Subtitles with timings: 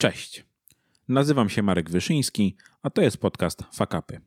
[0.00, 0.44] Cześć.
[1.08, 4.20] Nazywam się Marek Wyszyński, a to jest podcast Fakapy.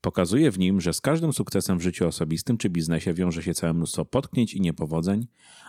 [0.00, 3.72] Pokazuję w nim, że z każdym sukcesem w życiu osobistym czy biznesie wiąże się całe
[3.72, 5.26] mnóstwo potknięć i niepowodzeń,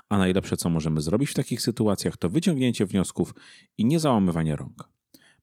[0.09, 3.33] a najlepsze co możemy zrobić w takich sytuacjach to wyciągnięcie wniosków
[3.77, 4.89] i niezałamywanie rąk.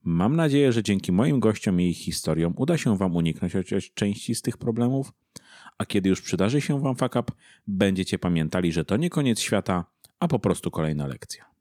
[0.05, 4.35] Mam nadzieję, że dzięki moim gościom i ich historiom uda się Wam uniknąć chociaż części
[4.35, 5.13] z tych problemów,
[5.79, 7.33] a kiedy już przydarzy się Wam fuck up,
[7.67, 9.85] będziecie pamiętali, że to nie koniec świata,
[10.21, 11.54] a po prostu kolejna lekcja.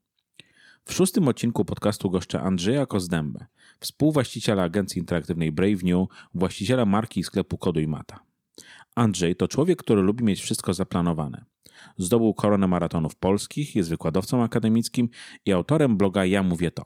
[0.84, 3.46] W szóstym odcinku podcastu goszczę Andrzeja Kozdębę,
[3.80, 8.20] współwłaściciela agencji interaktywnej Brave New, właściciela marki i sklepu Koduj Mata.
[8.94, 11.44] Andrzej to człowiek, który lubi mieć wszystko zaplanowane.
[11.98, 15.08] Zdobył koronę maratonów polskich, jest wykładowcą akademickim
[15.46, 16.84] i autorem bloga Ja Mówię To.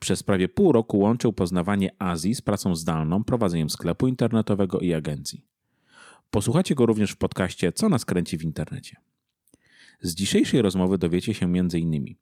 [0.00, 5.44] Przez prawie pół roku łączył poznawanie Azji z pracą zdalną, prowadzeniem sklepu internetowego i agencji.
[6.30, 8.96] Posłuchacie go również w podcaście Co nas kręci w internecie.
[10.00, 12.14] Z dzisiejszej rozmowy dowiecie się m.in.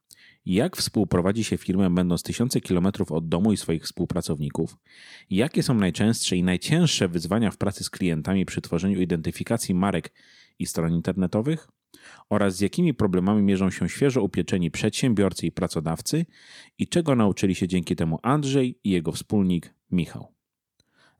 [0.47, 4.77] jak współprowadzi się firmę będąc tysiące kilometrów od domu i swoich współpracowników,
[5.31, 10.13] jakie są najczęstsze i najcięższe wyzwania w pracy z klientami przy tworzeniu identyfikacji marek
[10.59, 11.69] i stron internetowych
[12.31, 16.27] oraz z jakimi problemami mierzą się świeżo upieczeni przedsiębiorcy i pracodawcy
[16.79, 20.35] i czego nauczyli się dzięki temu Andrzej i jego wspólnik Michał.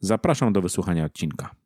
[0.01, 1.64] Zapraszam do wysłuchania odcinka.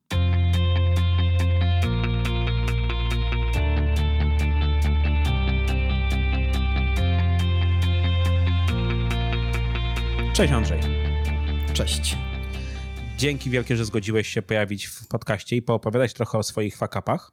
[10.39, 10.81] Cześć Andrzej.
[11.73, 12.17] Cześć.
[13.17, 17.33] Dzięki wielkie, że zgodziłeś się pojawić w podcaście i poopowiadać trochę o swoich fakapach.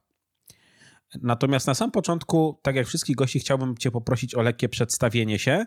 [1.22, 5.66] Natomiast na sam początku, tak jak wszystkich gości, chciałbym Cię poprosić o lekkie przedstawienie się,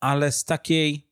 [0.00, 1.08] ale z takiej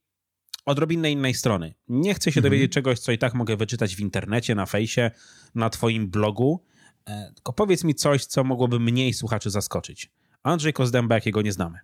[0.67, 1.75] odrobinę innej strony.
[1.89, 2.50] Nie chcę się mhm.
[2.50, 5.11] dowiedzieć czegoś, co i tak mogę wyczytać w internecie, na fejsie,
[5.55, 6.65] na Twoim blogu,
[7.06, 10.11] e, tylko powiedz mi coś, co mogłoby mniej słuchaczy zaskoczyć.
[10.42, 11.78] Andrzej Kozdęba, jakiego nie znamy.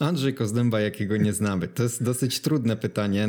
[0.00, 1.68] Andrzej Kozdęba, jakiego nie znamy.
[1.68, 3.28] To jest dosyć trudne pytanie.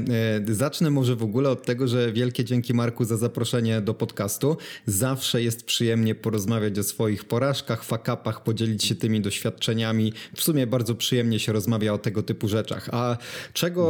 [0.50, 4.58] E, zacznę może w ogóle od tego, że wielkie dzięki Marku za zaproszenie do podcastu.
[4.86, 10.14] Zawsze jest przyjemnie porozmawiać o swoich porażkach, fakapach, podzielić się tymi doświadczeniami.
[10.36, 12.90] W sumie bardzo przyjemnie się rozmawia o tego typu rzeczach.
[12.92, 13.18] A
[13.54, 13.90] czego,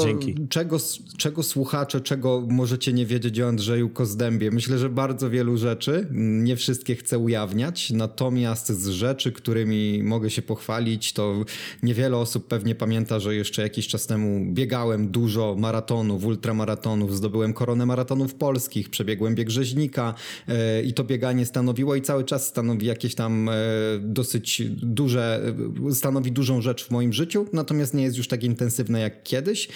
[0.49, 0.77] czego,
[1.17, 4.51] czego słuchacze, czego możecie nie wiedzieć o Andrzeju Kozdębie?
[4.51, 6.07] Myślę, że bardzo wielu rzeczy.
[6.11, 11.45] Nie wszystkie chcę ujawniać, natomiast z rzeczy, którymi mogę się pochwalić, to
[11.83, 17.53] niewiele osób pewnie pewnie pamięta, że jeszcze jakiś czas temu biegałem dużo maratonów, ultramaratonów, zdobyłem
[17.53, 20.13] koronę maratonów polskich, przebiegłem bieg rzeźnika
[20.47, 23.53] e, i to bieganie stanowiło i cały czas stanowi jakieś tam e,
[23.99, 25.53] dosyć duże,
[25.89, 29.67] e, stanowi dużą rzecz w moim życiu, natomiast nie jest już tak intensywne jak kiedyś.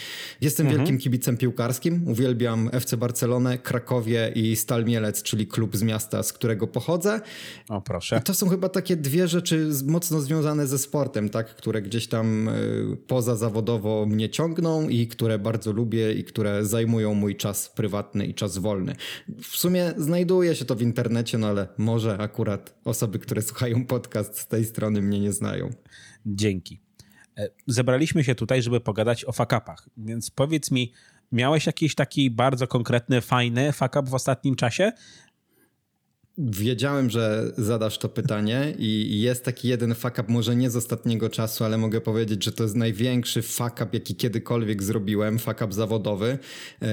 [0.42, 0.81] Jestem mhm.
[0.81, 6.34] wielkim kibicem piłkarskim, uwielbiam FC Barcelonę, Krakowie i Stal Mielec, czyli klub z miasta, z
[6.34, 7.22] którego pochodzę.
[7.70, 8.18] O proszę.
[8.18, 12.50] I to są chyba takie dwie rzeczy mocno związane ze sportem, tak, które gdzieś tam
[13.08, 18.58] pozazawodowo mnie ciągną i które bardzo lubię i które zajmują mój czas prywatny i czas
[18.58, 18.96] wolny.
[19.42, 24.40] W sumie znajduje się to w internecie, no ale może akurat osoby, które słuchają podcast
[24.40, 25.70] z tej strony mnie nie znają.
[26.26, 26.80] Dzięki.
[27.38, 30.94] E, zebraliśmy się tutaj, żeby pogadać o fakapach, więc powiedz mi,
[31.32, 34.92] miałeś jakiś taki bardzo konkretny, fajny fakap w ostatnim czasie?
[36.38, 41.30] Wiedziałem, że zadasz to pytanie i jest taki jeden fuck up, może nie z ostatniego
[41.30, 45.74] czasu, ale mogę powiedzieć, że to jest największy fuck up, jaki kiedykolwiek zrobiłem, fuck up
[45.74, 46.38] zawodowy.
[46.82, 46.88] E,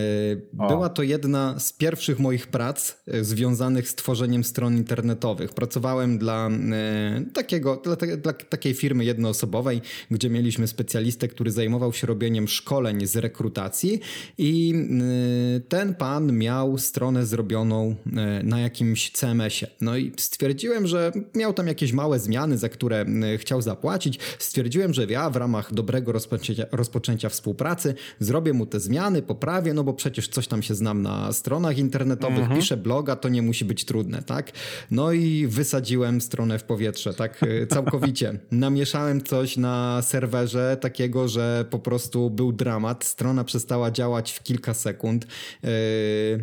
[0.53, 5.55] była to jedna z pierwszych moich prac e, związanych z tworzeniem stron internetowych.
[5.55, 9.81] Pracowałem dla e, takiego, dla, dla takiej firmy jednoosobowej,
[10.11, 14.01] gdzie mieliśmy specjalistę, który zajmował się robieniem szkoleń z rekrutacji
[14.39, 14.75] i
[15.69, 17.97] ten pan miał stronę zrobioną
[18.45, 19.71] na jakimś celu CMS-ie.
[19.81, 23.07] No i stwierdziłem, że miał tam jakieś małe zmiany, za które
[23.39, 24.19] chciał zapłacić.
[24.39, 29.85] Stwierdziłem, że ja w ramach dobrego rozpoczęcia, rozpoczęcia współpracy zrobię mu te zmiany, poprawię, no
[29.85, 32.61] bo przecież coś tam się znam na stronach internetowych, mhm.
[32.61, 34.53] piszę bloga, to nie musi być trudne, tak?
[34.91, 38.39] No i wysadziłem stronę w powietrze, tak e, całkowicie.
[38.51, 43.05] Namieszałem coś na serwerze takiego, że po prostu był dramat.
[43.05, 45.25] Strona przestała działać w kilka sekund.
[45.65, 45.69] E,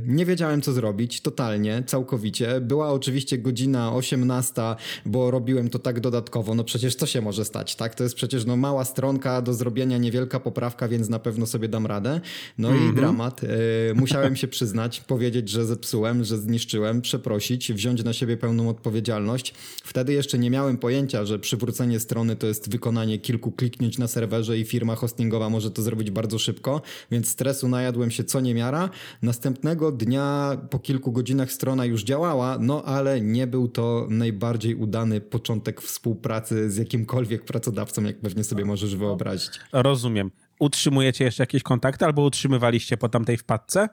[0.06, 2.62] nie wiedziałem, co zrobić, totalnie, całkowicie.
[2.62, 4.62] Był była oczywiście godzina 18,
[5.06, 6.56] bo robiłem to tak dodatkowo.
[6.56, 7.96] No przecież co się może stać, tak?
[7.96, 11.86] To jest przecież no mała stronka do zrobienia, niewielka poprawka, więc na pewno sobie dam
[11.86, 12.22] radę.
[12.58, 12.86] No mm -hmm.
[12.86, 12.96] i mhm.
[12.96, 13.42] dramat.
[13.44, 13.48] E,
[13.94, 19.54] musiałem się przyznać, powiedzieć, że zepsułem, że zniszczyłem, przeprosić, wziąć na siebie pełną odpowiedzialność.
[19.84, 24.58] Wtedy jeszcze nie miałem pojęcia, że przywrócenie strony to jest wykonanie kilku kliknięć na serwerze
[24.58, 26.82] i firma hostingowa może to zrobić bardzo szybko,
[27.12, 28.90] więc stresu najadłem się co niemiara.
[29.22, 35.22] Następnego dnia po kilku godzinach strona już działała, no ale nie był to najbardziej udany
[35.22, 39.52] początek współpracy z jakimkolwiek pracodawcą, jak pewnie sobie możesz wyobrazić.
[39.74, 40.32] Rozumiem.
[40.60, 43.90] utrzymujecie jeszcze jakieś kontakty albo utrzymywaliście po tamtej wpadce?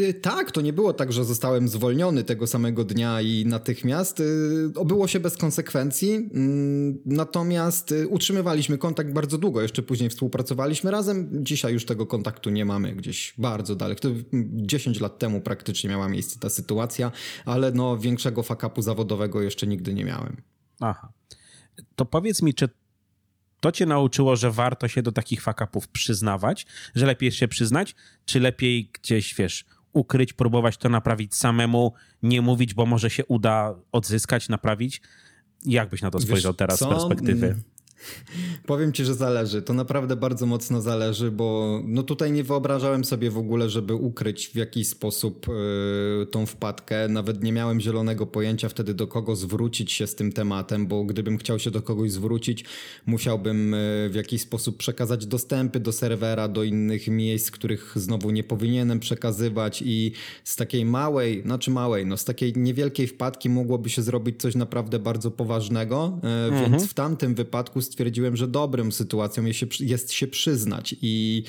[0.00, 4.20] Y, tak, to nie było tak, że zostałem zwolniony tego samego dnia i natychmiast.
[4.20, 9.62] Y, obyło się bez konsekwencji, mm, natomiast y, utrzymywaliśmy kontakt bardzo długo.
[9.62, 11.44] Jeszcze później współpracowaliśmy razem.
[11.44, 14.00] Dzisiaj już tego kontaktu nie mamy gdzieś bardzo daleko.
[14.00, 14.08] To
[14.52, 17.12] 10 lat temu praktycznie miała miejsce ta sytuacja,
[17.44, 20.36] ale no większego fakapu zawodowego jeszcze nigdy nie miałem.
[20.80, 21.12] Aha.
[21.96, 22.68] To powiedz mi, czy
[23.60, 28.40] to cię nauczyło, że warto się do takich fakapów przyznawać, że lepiej się przyznać, czy
[28.40, 31.92] lepiej gdzieś, wiesz, ukryć, próbować to naprawić samemu,
[32.22, 35.02] nie mówić, bo może się uda odzyskać, naprawić.
[35.64, 36.86] Jak byś na to spojrzał Wiesz, teraz co?
[36.86, 37.56] z perspektywy?
[38.66, 39.62] Powiem ci, że zależy.
[39.62, 44.48] To naprawdę bardzo mocno zależy, bo no tutaj nie wyobrażałem sobie w ogóle, żeby ukryć
[44.48, 47.08] w jakiś sposób yy, tą wpadkę.
[47.08, 51.38] Nawet nie miałem zielonego pojęcia wtedy do kogo zwrócić się z tym tematem, bo gdybym
[51.38, 52.64] chciał się do kogoś zwrócić,
[53.06, 58.44] musiałbym yy, w jakiś sposób przekazać dostępy do serwera, do innych miejsc, których znowu nie
[58.44, 60.12] powinienem przekazywać i
[60.44, 64.98] z takiej małej, znaczy małej, no z takiej niewielkiej wpadki mogłoby się zrobić coś naprawdę
[64.98, 66.70] bardzo poważnego, yy, mhm.
[66.70, 71.42] więc w tamtym wypadku stwierdziłem, że dobrym sytuacją jest się, jest się przyznać i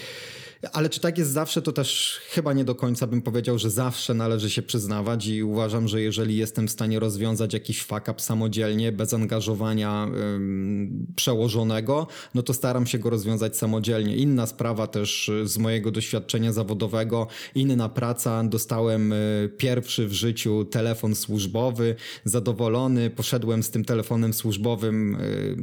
[0.73, 4.13] ale czy tak jest zawsze, to też chyba nie do końca bym powiedział, że zawsze
[4.13, 8.91] należy się przyznawać i uważam, że jeżeli jestem w stanie rozwiązać jakiś fuck up samodzielnie,
[8.91, 14.15] bez angażowania ym, przełożonego, no to staram się go rozwiązać samodzielnie.
[14.15, 21.15] Inna sprawa też z mojego doświadczenia zawodowego, inna praca, dostałem y, pierwszy w życiu telefon
[21.15, 25.57] służbowy, zadowolony, poszedłem z tym telefonem służbowym y,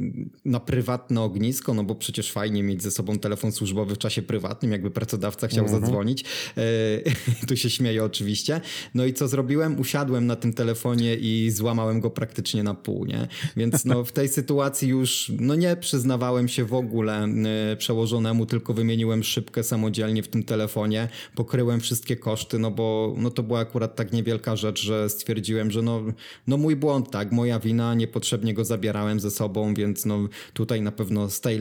[0.45, 4.71] na prywatne ognisko, no bo przecież fajnie mieć ze sobą telefon służbowy w czasie prywatnym,
[4.71, 5.81] jakby pracodawca chciał mhm.
[5.81, 6.23] zadzwonić.
[6.57, 8.61] E, tu się śmieję oczywiście.
[8.95, 9.79] No i co zrobiłem?
[9.79, 13.27] Usiadłem na tym telefonie i złamałem go praktycznie na pół, nie?
[13.57, 18.73] Więc no w tej sytuacji już no nie przyznawałem się w ogóle e, przełożonemu, tylko
[18.73, 23.95] wymieniłem szybkę samodzielnie w tym telefonie, pokryłem wszystkie koszty, no bo no to była akurat
[23.95, 26.03] tak niewielka rzecz, że stwierdziłem, że no,
[26.47, 30.91] no mój błąd, tak, moja wina, niepotrzebnie go zabierałem ze sobą, więc no tutaj na
[30.91, 31.59] pewno z tej,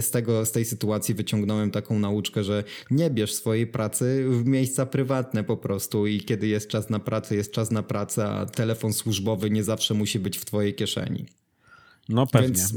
[0.00, 4.86] z, tego, z tej sytuacji wyciągnąłem taką nauczkę, że nie bierz swojej pracy w miejsca
[4.86, 8.92] prywatne po prostu i kiedy jest czas na pracę, jest czas na pracę, a telefon
[8.92, 11.26] służbowy nie zawsze musi być w twojej kieszeni.
[12.08, 12.48] No pewnie.
[12.48, 12.74] Więc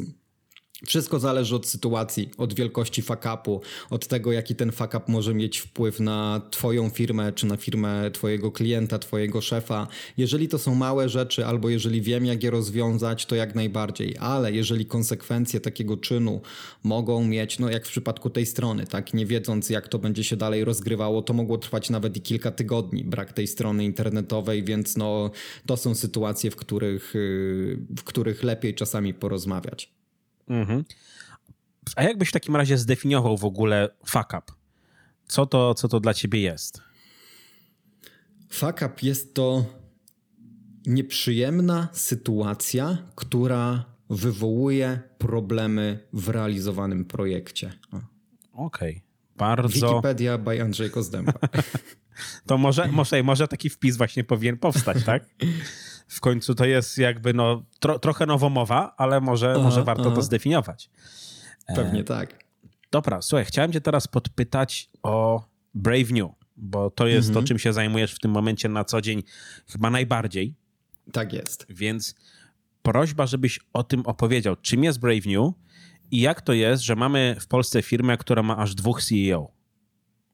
[0.86, 6.00] wszystko zależy od sytuacji, od wielkości fakapu, od tego, jaki ten fakap może mieć wpływ
[6.00, 9.88] na Twoją firmę, czy na firmę Twojego klienta, Twojego szefa.
[10.18, 14.52] Jeżeli to są małe rzeczy, albo jeżeli wiem, jak je rozwiązać, to jak najbardziej, ale
[14.52, 16.42] jeżeli konsekwencje takiego czynu
[16.84, 20.36] mogą mieć, no jak w przypadku tej strony, tak, nie wiedząc, jak to będzie się
[20.36, 25.32] dalej rozgrywało, to mogło trwać nawet i kilka tygodni, brak tej strony internetowej, więc no
[25.66, 29.97] to są sytuacje, w których, y, w których lepiej czasami porozmawiać.
[30.48, 30.84] Mhm.
[31.96, 34.42] A jak byś w takim razie zdefiniował w ogóle fuck up?
[35.28, 36.82] Co to, co to dla ciebie jest?
[38.50, 39.66] Fuck up jest to
[40.86, 47.74] nieprzyjemna sytuacja, która wywołuje problemy w realizowanym projekcie.
[48.54, 49.02] Okej, okay.
[49.36, 49.90] bardzo...
[49.90, 51.34] Wikipedia by Andrzej Kozdęba.
[52.48, 55.26] to może, może, może taki wpis właśnie powinien powstać, tak?
[56.08, 60.16] w końcu to jest jakby no, tro, trochę nowomowa, ale może, aha, może warto aha.
[60.16, 60.90] to zdefiniować.
[61.76, 62.46] Pewnie e, tak.
[62.92, 67.44] Dobra, słuchaj, chciałem cię teraz podpytać o Brave New, bo to jest mhm.
[67.44, 69.24] to, czym się zajmujesz w tym momencie na co dzień
[69.68, 70.56] chyba najbardziej.
[71.12, 71.66] Tak jest.
[71.70, 72.16] Więc
[72.82, 74.56] prośba, żebyś o tym opowiedział.
[74.56, 75.54] Czym jest Brave New
[76.12, 79.57] i jak to jest, że mamy w Polsce firmę, która ma aż dwóch CEO?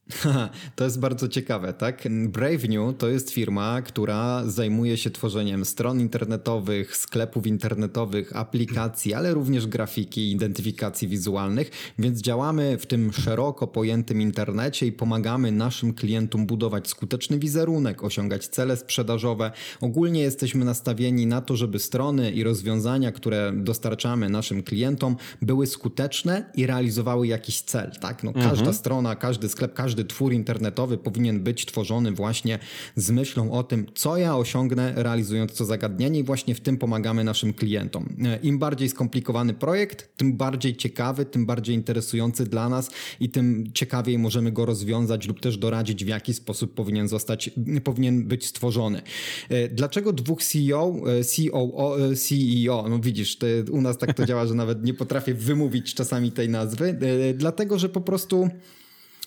[0.76, 2.04] To jest bardzo ciekawe, tak?
[2.28, 9.34] Brave New to jest firma, która zajmuje się tworzeniem stron internetowych, sklepów internetowych, aplikacji, ale
[9.34, 15.94] również grafiki i identyfikacji wizualnych, więc działamy w tym szeroko pojętym internecie i pomagamy naszym
[15.94, 19.52] klientom budować skuteczny wizerunek, osiągać cele sprzedażowe.
[19.82, 26.52] Ogólnie jesteśmy nastawieni na to, żeby strony i rozwiązania, które dostarczamy naszym klientom, były skuteczne
[26.56, 28.24] i realizowały jakiś cel, tak?
[28.24, 28.74] No, każda mhm.
[28.74, 32.60] strona, każdy sklep, każdy każdy twór internetowy powinien być tworzony właśnie
[32.96, 37.24] z myślą o tym, co ja osiągnę realizując to zagadnienie i właśnie w tym pomagamy
[37.24, 38.16] naszym klientom.
[38.26, 43.64] E, Im bardziej skomplikowany projekt, tym bardziej ciekawy, tym bardziej interesujący dla nas i tym
[43.74, 47.50] ciekawiej możemy go rozwiązać lub też doradzić, w jaki sposób powinien zostać,
[47.84, 49.02] powinien być stworzony.
[49.50, 53.38] E, dlaczego dwóch CEO, COO, e, CEO, no widzisz,
[53.72, 56.98] u nas tak to działa, że nawet nie potrafię wymówić czasami tej nazwy,
[57.34, 58.50] dlatego, że po prostu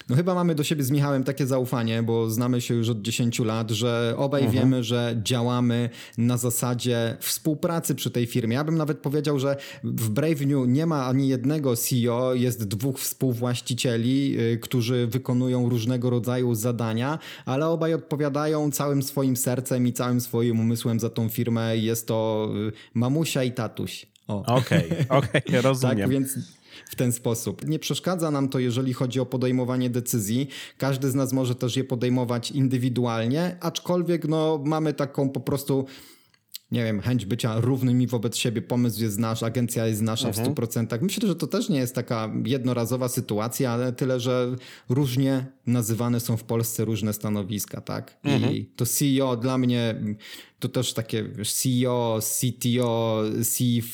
[0.08, 3.38] No chyba mamy do siebie z Michałem takie zaufanie, bo znamy się już od 10
[3.38, 4.62] lat, że obaj mhm.
[4.62, 8.54] wiemy, że działamy na zasadzie współpracy przy tej firmie.
[8.54, 12.98] Ja bym nawet powiedział, że w Brave New nie ma ani jednego CEO, jest dwóch
[12.98, 20.20] współwłaścicieli, yy, którzy wykonują różnego rodzaju zadania, ale obaj odpowiadają całym swoim sercem i całym
[20.20, 21.76] swoim umysłem za tą firmę.
[21.76, 24.06] Jest to yy, mamusia i tatuś.
[24.28, 25.98] Okej, okej, okay, okay, rozumiem.
[25.98, 26.38] tak, więc
[26.86, 27.68] w ten sposób.
[27.68, 30.48] Nie przeszkadza nam to, jeżeli chodzi o podejmowanie decyzji.
[30.78, 35.86] Każdy z nas może też je podejmować indywidualnie, aczkolwiek no, mamy taką po prostu
[36.70, 40.54] nie wiem, chęć bycia równymi wobec siebie, pomysł jest nasz, agencja jest nasza mhm.
[40.54, 41.02] w 100%.
[41.02, 44.56] Myślę, że to też nie jest taka jednorazowa sytuacja, ale tyle, że
[44.88, 48.18] różnie nazywane są w Polsce różne stanowiska, tak?
[48.24, 48.54] Mhm.
[48.54, 49.94] I to CEO dla mnie
[50.58, 53.22] to też takie CEO, CTO,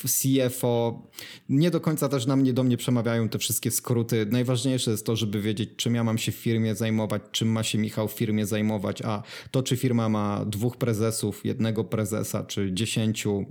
[0.07, 1.07] CFO.
[1.49, 4.25] Nie do końca też na mnie, do mnie przemawiają te wszystkie skróty.
[4.31, 7.77] Najważniejsze jest to, żeby wiedzieć, czym ja mam się w firmie zajmować, czym ma się
[7.77, 13.45] Michał w firmie zajmować, a to, czy firma ma dwóch prezesów, jednego prezesa, czy dziesięciu,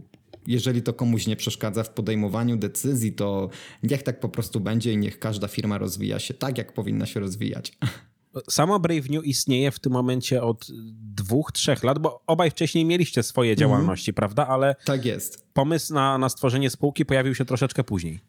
[0.46, 3.48] jeżeli to komuś nie przeszkadza w podejmowaniu decyzji, to
[3.82, 7.20] niech tak po prostu będzie i niech każda firma rozwija się tak, jak powinna się
[7.20, 7.72] rozwijać.
[8.50, 10.66] Samo Brave New istnieje w tym momencie od
[11.14, 13.60] dwóch, trzech lat, bo obaj wcześniej mieliście swoje mhm.
[13.60, 14.14] działalności, mm.
[14.14, 14.46] prawda?
[14.46, 15.46] Ale tak jest.
[15.52, 18.20] Pomysł na, na stworzenie spółki pojawił się troszeczkę później.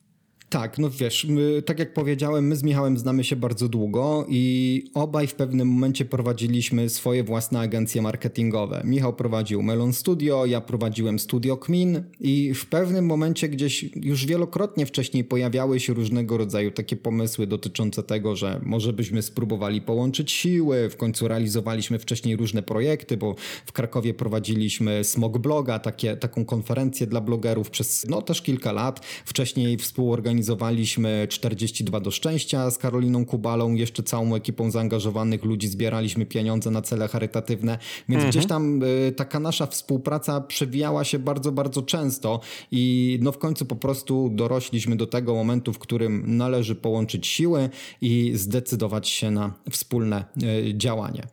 [0.54, 4.84] Tak, no wiesz, my, tak jak powiedziałem, my z Michałem znamy się bardzo długo i
[4.94, 8.82] obaj w pewnym momencie prowadziliśmy swoje własne agencje marketingowe.
[8.86, 14.86] Michał prowadził Melon Studio, ja prowadziłem Studio Kmin i w pewnym momencie gdzieś już wielokrotnie
[14.86, 20.90] wcześniej pojawiały się różnego rodzaju takie pomysły dotyczące tego, że może byśmy spróbowali połączyć siły,
[20.90, 27.08] w końcu realizowaliśmy wcześniej różne projekty, bo w Krakowie prowadziliśmy Smog Bloga, takie, taką konferencję
[27.08, 29.06] dla blogerów przez no też kilka lat.
[29.26, 36.26] Wcześniej współorganizowaliśmy organizowaliśmy 42 do szczęścia z Karoliną Kubalą, jeszcze całą ekipą zaangażowanych ludzi, zbieraliśmy
[36.26, 37.78] pieniądze na cele charytatywne,
[38.10, 38.30] więc mhm.
[38.30, 42.40] gdzieś tam y, taka nasza współpraca przewijała się bardzo, bardzo często
[42.72, 47.70] i no w końcu po prostu dorośliśmy do tego momentu, w którym należy połączyć siły
[48.02, 51.24] i zdecydować się na wspólne y, działanie.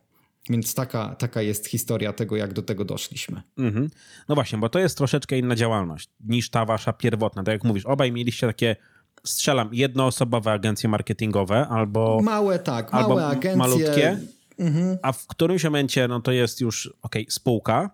[0.50, 3.42] Więc taka, taka jest historia tego, jak do tego doszliśmy.
[3.58, 3.90] Mhm.
[4.28, 7.42] No właśnie, bo to jest troszeczkę inna działalność niż ta wasza pierwotna.
[7.42, 8.76] Tak jak mówisz, obaj mieliście takie
[9.24, 12.20] strzelam, jednoosobowe agencje marketingowe albo...
[12.22, 13.56] Małe, tak, małe albo agencje.
[13.56, 14.18] malutkie,
[14.58, 14.98] mhm.
[15.02, 17.90] a w którymś momencie no to jest już, ok, spółka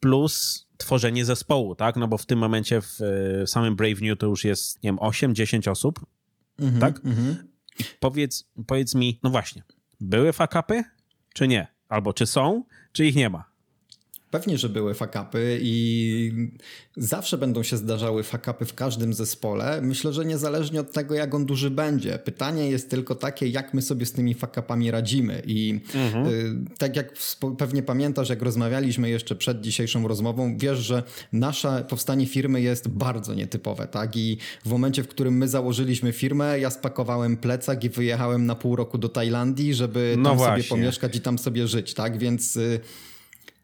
[0.00, 1.96] plus tworzenie zespołu, tak?
[1.96, 4.96] No bo w tym momencie w, w samym Brave New to już jest, nie wiem,
[4.96, 6.06] 8-10 osób,
[6.58, 7.04] mhm, tak?
[7.04, 7.36] Mhm.
[8.00, 9.62] Powiedz, powiedz mi, no właśnie,
[10.00, 10.84] były fakapy,
[11.34, 11.66] czy nie?
[11.88, 13.51] Albo czy są, czy ich nie ma?
[14.32, 16.32] Pewnie, że były fakapy i
[16.96, 19.80] zawsze będą się zdarzały fakapy w każdym zespole.
[19.82, 22.18] Myślę, że niezależnie od tego, jak on duży będzie.
[22.18, 25.42] Pytanie jest tylko takie, jak my sobie z tymi fakapami radzimy.
[25.46, 26.26] I mhm.
[26.26, 27.12] y, tak jak
[27.58, 33.34] pewnie pamiętasz, jak rozmawialiśmy jeszcze przed dzisiejszą rozmową, wiesz, że nasze powstanie firmy jest bardzo
[33.34, 34.16] nietypowe, tak?
[34.16, 38.76] I w momencie, w którym my założyliśmy firmę, ja spakowałem plecak i wyjechałem na pół
[38.76, 40.62] roku do Tajlandii, żeby no tam właśnie.
[40.62, 42.18] sobie pomieszkać i tam sobie żyć, tak?
[42.18, 42.56] Więc...
[42.56, 42.80] Y,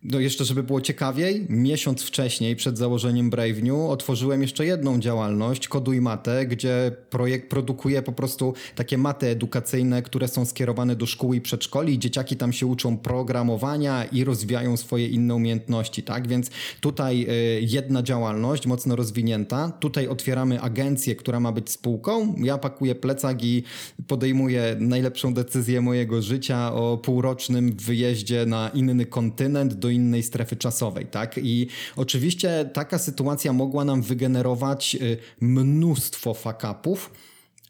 [0.02, 5.69] no jeszcze, żeby było ciekawiej, miesiąc wcześniej, przed założeniem Brave New, otworzyłem jeszcze jedną działalność,
[5.69, 11.35] Koduj Matę, gdzie projekt produkuje po prostu takie maty edukacyjne, które są skierowane do szkół
[11.35, 16.28] i przedszkoli dzieciaki tam się uczą programowania i rozwijają swoje inne umiejętności, tak?
[16.28, 16.50] Więc
[16.81, 19.73] tutaj y, jedna działalność mocno rozwinięta.
[19.81, 22.35] Tutaj otwieramy agencję, która ma być spółką.
[22.38, 23.62] Ja pakuję plecak i
[24.07, 30.57] podejmuję najlepszą decyzję mojego życia o półrocznym wyjeździe na inny kontynent, do do innej strefy
[30.57, 31.38] czasowej, tak?
[31.42, 31.66] I
[31.97, 37.11] oczywiście taka sytuacja mogła nam wygenerować y, mnóstwo fakapów,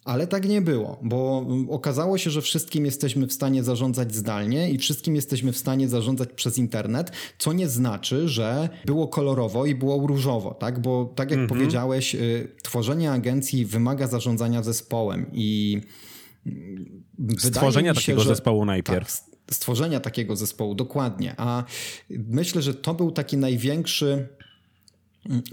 [0.05, 4.79] ale tak nie było, bo okazało się, że wszystkim jesteśmy w stanie zarządzać zdalnie i
[4.79, 10.07] wszystkim jesteśmy w stanie zarządzać przez internet, co nie znaczy, że było kolorowo i było
[10.07, 10.81] różowo, tak?
[10.81, 11.59] Bo tak jak mhm.
[11.59, 15.81] powiedziałeś, y, tworzenie agencji wymaga zarządzania zespołem i
[17.39, 19.21] stworzenia się, takiego że, zespołu najpierw.
[19.21, 21.35] Tak, stworzenia takiego zespołu, dokładnie.
[21.37, 21.65] A
[22.11, 24.29] myślę, że to był taki największy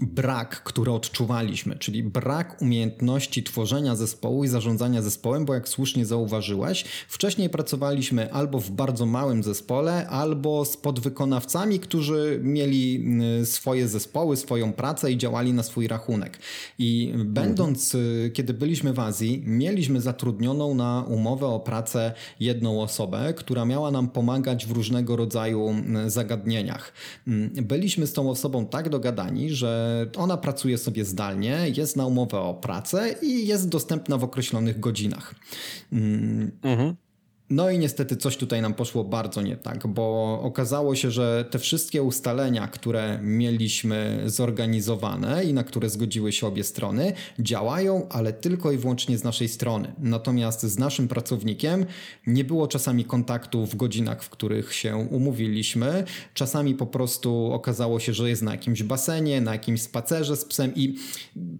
[0.00, 6.84] brak, który odczuwaliśmy, czyli brak umiejętności tworzenia zespołu i zarządzania zespołem, bo jak słusznie zauważyłeś,
[7.08, 13.04] wcześniej pracowaliśmy albo w bardzo małym zespole, albo z podwykonawcami, którzy mieli
[13.42, 16.38] y, swoje zespoły, swoją pracę i działali na swój rachunek.
[16.78, 18.32] I będąc, mhm.
[18.32, 24.08] kiedy byliśmy w Azji, mieliśmy zatrudnioną na umowę o pracę jedną osobę, która miała nam
[24.08, 25.74] pomagać w różnego rodzaju
[26.06, 26.92] y, zagadnieniach.
[27.26, 32.06] Mm, byliśmy z tą osobą tak dogadani, że że ona pracuje sobie zdalnie, jest na
[32.06, 35.34] umowę o pracę i jest dostępna w określonych godzinach.
[35.92, 36.50] Mm.
[36.62, 36.96] Mhm.
[37.50, 41.58] No i niestety coś tutaj nam poszło bardzo nie tak, bo okazało się, że te
[41.58, 48.72] wszystkie ustalenia, które mieliśmy zorganizowane i na które zgodziły się obie strony, działają, ale tylko
[48.72, 49.92] i wyłącznie z naszej strony.
[49.98, 51.86] Natomiast z naszym pracownikiem
[52.26, 56.04] nie było czasami kontaktu w godzinach, w których się umówiliśmy.
[56.34, 60.72] Czasami po prostu okazało się, że jest na jakimś basenie, na jakimś spacerze z psem
[60.74, 60.96] i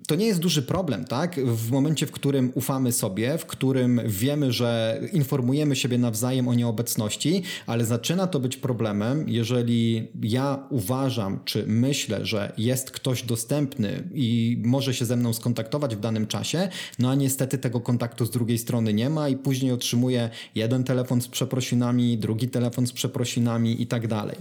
[0.06, 1.40] to nie jest duży problem, tak?
[1.40, 7.42] W momencie, w którym ufamy sobie, w którym wiemy, że informujemy siebie nawzajem o nieobecności,
[7.66, 14.58] ale zaczyna to być problemem, jeżeli ja uważam, czy myślę, że jest ktoś dostępny i
[14.64, 16.68] może się ze mną skontaktować w danym czasie,
[16.98, 21.20] no a niestety tego kontaktu z drugiej strony nie ma i później otrzymuję jeden telefon
[21.20, 24.36] z przeprosinami, drugi telefon z przeprosinami i tak dalej.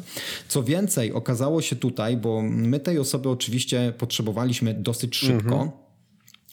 [0.47, 5.55] Co więcej, okazało się tutaj, bo my tej osoby oczywiście potrzebowaliśmy dosyć szybko.
[5.55, 5.84] Mhm.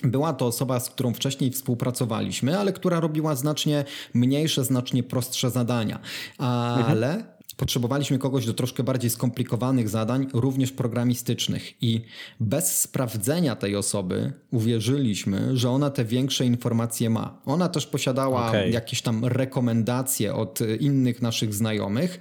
[0.02, 5.98] Była to osoba, z którą wcześniej współpracowaliśmy, ale która robiła znacznie mniejsze, znacznie prostsze zadania.
[6.38, 7.24] Ale mhm.
[7.56, 11.82] potrzebowaliśmy kogoś do troszkę bardziej skomplikowanych zadań, również programistycznych.
[11.82, 12.00] I
[12.40, 17.38] bez sprawdzenia tej osoby uwierzyliśmy, że ona te większe informacje ma.
[17.46, 18.70] Ona też posiadała okay.
[18.70, 22.20] jakieś tam rekomendacje od innych naszych znajomych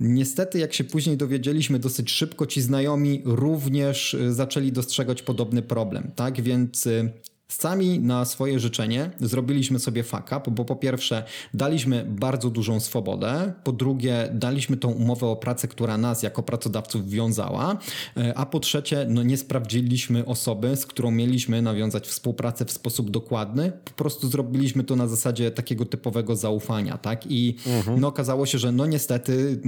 [0.00, 6.10] Niestety, jak się później dowiedzieliśmy dosyć szybko, ci znajomi również y, zaczęli dostrzegać podobny problem,
[6.16, 6.40] tak?
[6.40, 7.12] Więc y,
[7.58, 13.52] Sami na swoje życzenie zrobiliśmy sobie fuck up, bo po pierwsze daliśmy bardzo dużą swobodę,
[13.64, 17.78] po drugie daliśmy tą umowę o pracę, która nas jako pracodawców wiązała,
[18.16, 23.10] e, a po trzecie no nie sprawdziliśmy osoby, z którą mieliśmy nawiązać współpracę w sposób
[23.10, 27.26] dokładny, po prostu zrobiliśmy to na zasadzie takiego typowego zaufania, tak?
[27.26, 28.00] I mhm.
[28.00, 29.60] no okazało się, że no niestety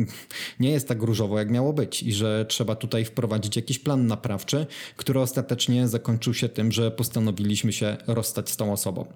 [0.60, 4.66] nie jest tak różowo jak miało być i że trzeba tutaj wprowadzić jakiś plan naprawczy,
[4.96, 9.06] który ostatecznie zakończył się tym, że postanowiliśmy się rozstać z tą osobą.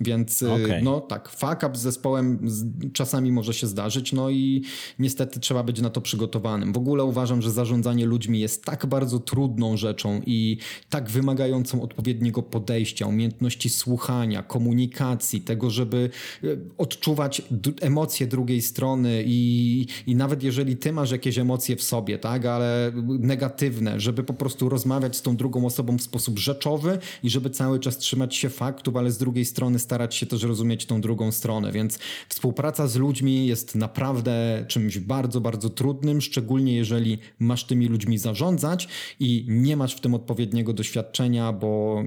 [0.00, 0.82] Więc y, okay.
[0.82, 2.48] no tak, fuck up z zespołem
[2.92, 4.62] czasami może się zdarzyć, no i
[4.98, 6.72] niestety trzeba być na to przygotowanym.
[6.72, 10.58] W ogóle uważam, że zarządzanie ludźmi jest tak bardzo trudną rzeczą i
[10.90, 16.10] tak wymagającą odpowiedniego podejścia, umiejętności słuchania, komunikacji, tego, żeby
[16.44, 17.42] y, odczuwać
[17.80, 22.92] emocje drugiej strony i, i nawet jeżeli ty masz jakieś emocje w sobie, tak, ale
[23.18, 27.80] negatywne, żeby po prostu rozmawiać z tą drugą osobą w sposób rzeczowy i żeby cały
[27.80, 31.72] czas trzymać się faktów, ale z drugiej strony starać się też rozumieć tą drugą stronę,
[31.72, 38.18] więc współpraca z ludźmi jest naprawdę czymś bardzo, bardzo trudnym, szczególnie jeżeli masz tymi ludźmi
[38.18, 38.88] zarządzać
[39.20, 42.02] i nie masz w tym odpowiedniego doświadczenia, bo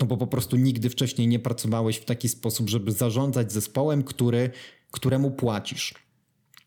[0.00, 4.50] no bo po prostu nigdy wcześniej nie pracowałeś w taki sposób, żeby zarządzać zespołem, który,
[4.90, 5.94] któremu płacisz.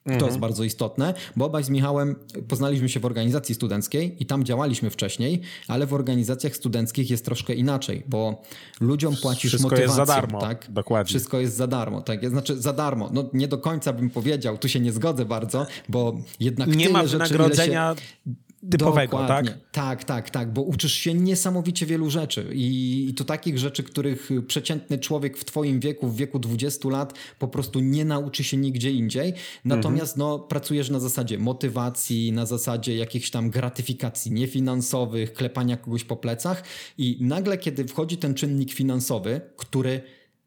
[0.06, 0.20] Mhm.
[0.20, 0.42] To jest mhm.
[0.42, 2.16] bardzo istotne, bo obaj z Michałem
[2.48, 7.54] poznaliśmy się w organizacji studenckiej i tam działaliśmy wcześniej, ale w organizacjach studenckich jest troszkę
[7.54, 8.42] inaczej, bo
[8.80, 9.86] ludziom płacisz Wszystko motywację.
[9.88, 10.72] Wszystko jest za darmo, tak?
[10.72, 11.10] dokładnie.
[11.10, 12.30] Wszystko jest za darmo, tak?
[12.30, 13.10] Znaczy za darmo.
[13.14, 17.04] No nie do końca bym powiedział, tu się nie zgodzę bardzo, bo jednak Nie ma
[17.04, 18.32] wynagrodzenia się
[18.72, 19.52] typowego, Dokładnie.
[19.52, 19.60] tak?
[19.72, 24.30] Tak, tak, tak, bo uczysz się niesamowicie wielu rzeczy I, i to takich rzeczy, których
[24.48, 28.92] przeciętny człowiek w twoim wieku, w wieku 20 lat po prostu nie nauczy się nigdzie
[28.92, 29.34] indziej.
[29.66, 30.30] Natomiast mhm.
[30.30, 36.64] no, pracujesz na zasadzie motywacji, na zasadzie jakichś tam gratyfikacji niefinansowych, klepania kogoś po plecach
[36.98, 40.02] i nagle, kiedy wchodzi ten czynnik finansowy, który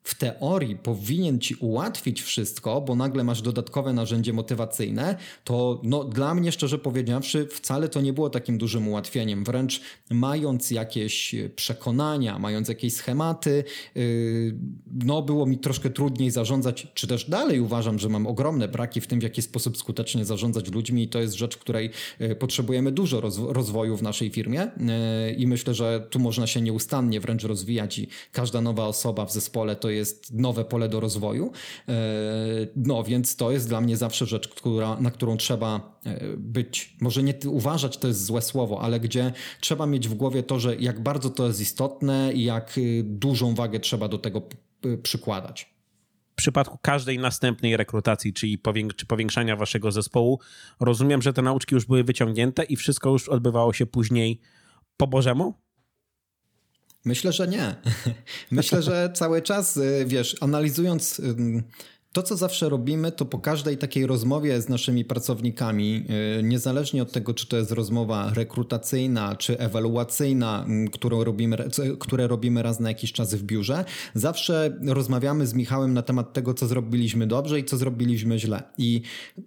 [0.09, 6.35] w teorii powinien ci ułatwić wszystko, bo nagle masz dodatkowe narzędzie motywacyjne, to no, dla
[6.35, 9.45] mnie, szczerze powiedziawszy, wcale to nie było takim dużym ułatwieniem.
[9.45, 14.55] Wręcz mając jakieś przekonania, mając jakieś schematy, yy,
[15.05, 19.07] no, było mi troszkę trudniej zarządzać, czy też dalej uważam, że mam ogromne braki w
[19.07, 21.91] tym, w jaki sposób skutecznie zarządzać ludźmi i to jest rzecz, której
[22.21, 24.71] yy, potrzebujemy dużo rozwoju w naszej firmie
[25.27, 29.33] yy, i myślę, że tu można się nieustannie wręcz rozwijać i każda nowa osoba w
[29.33, 31.53] zespole to jest jest nowe pole do rozwoju.
[31.89, 31.93] E,
[32.77, 37.23] no więc to jest dla mnie zawsze rzecz, która, na którą trzeba e, być, może
[37.23, 41.03] nie uważać, to jest złe słowo, ale gdzie trzeba mieć w głowie to, że jak
[41.03, 44.43] bardzo to jest istotne i jak y, dużą wagę trzeba do tego
[45.03, 45.79] przykładać
[46.33, 50.41] w przypadku każdej następnej rekrutacji, czyli powięk czy powiększania waszego zespołu,
[50.81, 54.41] rozumiem, że te nauczki już były wyciągnięte i wszystko już odbywało się później
[54.97, 55.55] po Bożemu?
[57.05, 57.75] Myślę, że nie.
[58.51, 61.21] Myślę, że cały czas, y, wiesz, analizując
[62.13, 66.05] to, co zawsze robimy, to po każdej takiej rozmowie z naszymi pracownikami,
[66.39, 71.57] y, niezależnie od tego, czy to jest rozmowa rekrutacyjna, czy ewaluacyjna, którą robimy,
[71.99, 76.55] które robimy raz na jakiś czas w biurze, zawsze rozmawiamy z Michałem na temat tego,
[76.55, 78.63] co zrobiliśmy dobrze i co zrobiliśmy źle.
[78.79, 79.03] I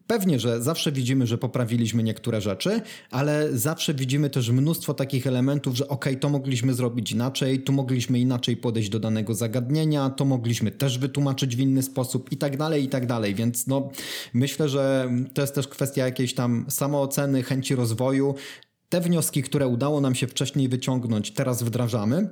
[0.08, 5.76] pewnie, że zawsze widzimy, że poprawiliśmy niektóre rzeczy, ale zawsze widzimy też mnóstwo takich elementów,
[5.76, 10.72] że ok, to mogliśmy zrobić inaczej, tu mogliśmy inaczej podejść do danego zagadnienia, to mogliśmy
[10.72, 13.36] też wytłumaczyć w inny sposób i tak tak dalej, i tak dalej.
[13.36, 13.90] Więc no,
[14.34, 18.36] myślę, że to jest też kwestia jakiejś tam samooceny, chęci rozwoju.
[18.90, 22.30] Te wnioski, które udało nam się wcześniej wyciągnąć, teraz wdrażamy.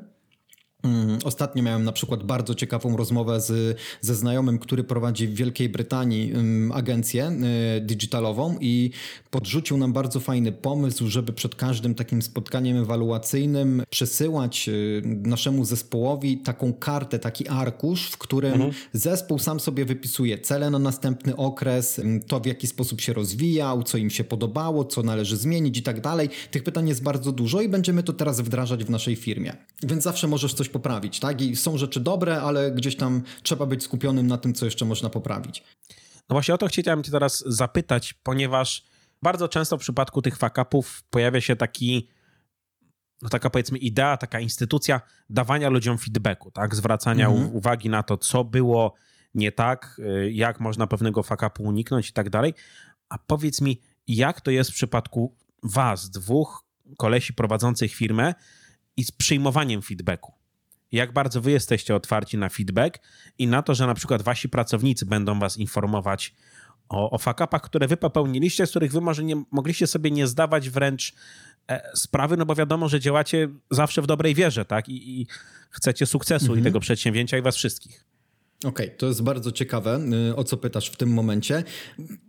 [0.83, 5.69] Mm, ostatnio miałem na przykład bardzo ciekawą rozmowę z, ze znajomym, który prowadzi w Wielkiej
[5.69, 7.31] Brytanii um, agencję
[7.77, 8.91] y, digitalową i
[9.29, 16.37] podrzucił nam bardzo fajny pomysł, żeby przed każdym takim spotkaniem ewaluacyjnym przesyłać y, naszemu zespołowi
[16.37, 18.71] taką kartę, taki arkusz, w którym mhm.
[18.93, 23.97] zespół sam sobie wypisuje cele na następny okres, to w jaki sposób się rozwijał, co
[23.97, 26.29] im się podobało, co należy zmienić i tak dalej.
[26.51, 29.53] Tych pytań jest bardzo dużo i będziemy to teraz wdrażać w naszej firmie.
[29.83, 31.41] Więc zawsze możesz coś poprawić, tak?
[31.41, 35.09] I są rzeczy dobre, ale gdzieś tam trzeba być skupionym na tym, co jeszcze można
[35.09, 35.63] poprawić.
[36.29, 38.85] No właśnie o to chciałem cię teraz zapytać, ponieważ
[39.21, 42.07] bardzo często w przypadku tych fakapów pojawia się taki
[43.21, 46.75] no taka powiedzmy idea, taka instytucja dawania ludziom feedbacku, tak?
[46.75, 47.55] Zwracania mhm.
[47.55, 48.93] uwagi na to, co było
[49.33, 52.53] nie tak, y, jak można pewnego fakapu uniknąć i tak dalej.
[53.09, 56.63] A powiedz mi, jak to jest w przypadku was, dwóch
[56.97, 58.33] kolesi prowadzących firmę
[58.97, 60.38] i z przyjmowaniem feedbacku?
[60.91, 62.99] Jak bardzo wy jesteście otwarci na feedback
[63.37, 66.35] i na to, że na przykład wasi pracownicy będą was informować
[66.89, 70.69] o, o fakapach, które wy popełniliście, z których wy może nie mogliście sobie nie zdawać
[70.69, 71.13] wręcz
[71.67, 74.89] e, sprawy, no bo wiadomo, że działacie zawsze w dobrej wierze, tak?
[74.89, 75.27] I, i
[75.69, 76.59] chcecie sukcesu mhm.
[76.59, 78.05] i tego przedsięwzięcia i was wszystkich.
[78.65, 81.63] Okej, okay, to jest bardzo ciekawe, y, o co pytasz w tym momencie,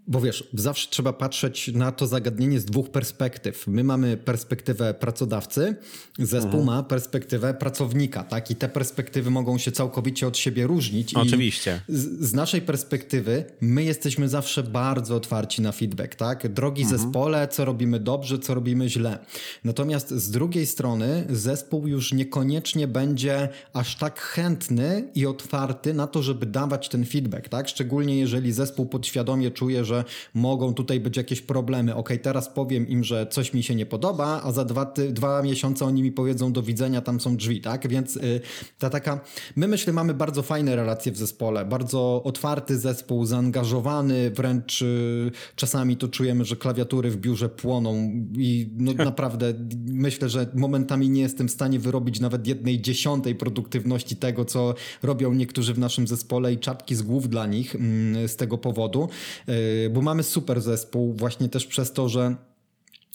[0.06, 3.66] bo wiesz, zawsze trzeba patrzeć na to zagadnienie z dwóch perspektyw.
[3.66, 5.76] My mamy perspektywę pracodawcy,
[6.18, 6.64] zespół mhm.
[6.64, 8.50] ma perspektywę pracownika, tak?
[8.50, 11.14] I te perspektywy mogą się całkowicie od siebie różnić.
[11.14, 11.80] Oczywiście.
[11.88, 16.52] Z, z, naszej perspektywy my jesteśmy zawsze bardzo otwarci na feedback, tak?
[16.52, 17.00] Drogi mhm.
[17.00, 19.18] zespole, co robimy dobrze, co robimy źle.
[19.64, 26.19] Natomiast z drugiej strony zespół już niekoniecznie będzie aż tak chętny i otwarty na to,
[26.22, 27.68] żeby dawać ten feedback, tak?
[27.68, 30.04] Szczególnie jeżeli zespół podświadomie czuje, że
[30.34, 31.94] mogą tutaj być jakieś problemy.
[31.94, 35.42] Ok, teraz powiem im, że coś mi się nie podoba, a za dwa, ty, dwa
[35.42, 37.88] miesiące oni mi powiedzą do widzenia, tam są drzwi, tak?
[37.88, 38.40] Więc y,
[38.78, 39.20] ta taka,
[39.56, 45.96] my myślę, mamy bardzo fajne relacje w zespole, bardzo otwarty zespół, zaangażowany, wręcz y, czasami
[45.96, 47.94] to czujemy, że klawiatury w biurze płoną
[48.38, 49.54] i no, naprawdę
[49.86, 55.32] myślę, że momentami nie jestem w stanie wyrobić nawet jednej dziesiątej produktywności tego, co robią
[55.32, 59.08] niektórzy w naszym zespole i czapki z głów dla nich mm, z tego powodu,
[59.46, 62.36] e, bo mamy super zespół właśnie też przez to, że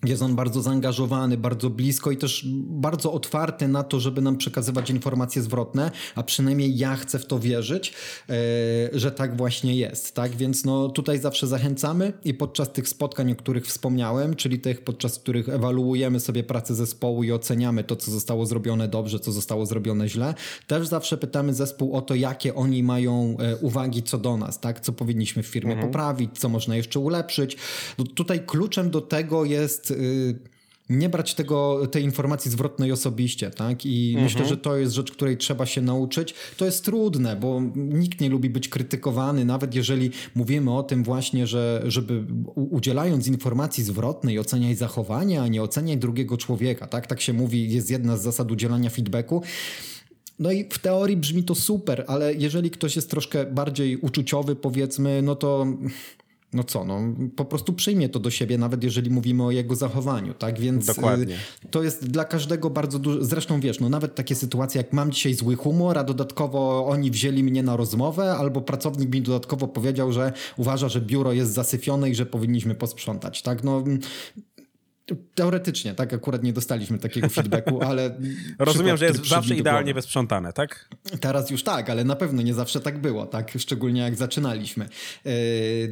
[0.08, 4.90] jest on bardzo zaangażowany, bardzo blisko i też bardzo otwarty na to, żeby nam przekazywać
[4.90, 7.94] informacje zwrotne, a przynajmniej ja chcę w to wierzyć,
[8.30, 8.34] e,
[8.94, 10.16] że tak właśnie jest.
[10.16, 14.82] Tak więc no, tutaj zawsze zachęcamy i podczas tych spotkań, o których wspomniałem, czyli tych,
[14.82, 19.66] podczas których ewaluujemy sobie pracę zespołu i oceniamy to, co zostało zrobione dobrze, co zostało
[19.66, 20.34] zrobione źle,
[20.68, 24.80] też zawsze pytamy zespół o to, jakie oni mają e, uwagi co do nas, tak?
[24.80, 25.92] co powinniśmy w firmie mhm.
[25.92, 27.58] poprawić, co można jeszcze ulepszyć.
[27.98, 29.94] No, tutaj kluczem do tego jest
[30.90, 33.86] nie brać tego, tej informacji zwrotnej osobiście, tak?
[33.86, 34.24] I mhm.
[34.24, 36.34] myślę, że to jest rzecz, której trzeba się nauczyć.
[36.58, 41.48] To jest trudne, bo nikt nie lubi być krytykowany, nawet jeżeli mówimy o tym właśnie,
[41.48, 47.08] że żeby udzielając informacji zwrotnej oceniaj zachowanie, a nie oceniaj drugiego człowieka, tak?
[47.08, 49.42] Tak się mówi, jest jedna z zasad udzielania feedbacku.
[50.40, 55.22] No i w teorii brzmi to super, ale jeżeli ktoś jest troszkę bardziej uczuciowy, powiedzmy,
[55.22, 55.68] no to
[56.56, 57.02] no co, no
[57.36, 60.60] po prostu przyjmie to do siebie, nawet jeżeli mówimy o jego zachowaniu, tak?
[60.60, 61.36] Więc Dokładnie.
[61.66, 63.26] Y, to jest dla każdego bardzo dużo.
[63.26, 67.44] Zresztą wiesz, no nawet takie sytuacje, jak mam dzisiaj zły humor, a dodatkowo oni wzięli
[67.44, 72.16] mnie na rozmowę, albo pracownik mi dodatkowo powiedział, że uważa, że biuro jest zasyfione i
[72.16, 73.64] że powinniśmy posprzątać, tak?
[73.64, 73.84] No
[75.36, 78.18] Teoretycznie, tak, akurat nie dostaliśmy takiego feedbacku, ale.
[78.60, 80.90] Rozumiem, że jest zawsze idealnie wysprzątane, tak?
[81.22, 83.52] Teraz już tak, ale na pewno nie zawsze tak było, tak?
[83.58, 84.90] Szczególnie jak zaczynaliśmy.
[85.26, 85.32] Yy,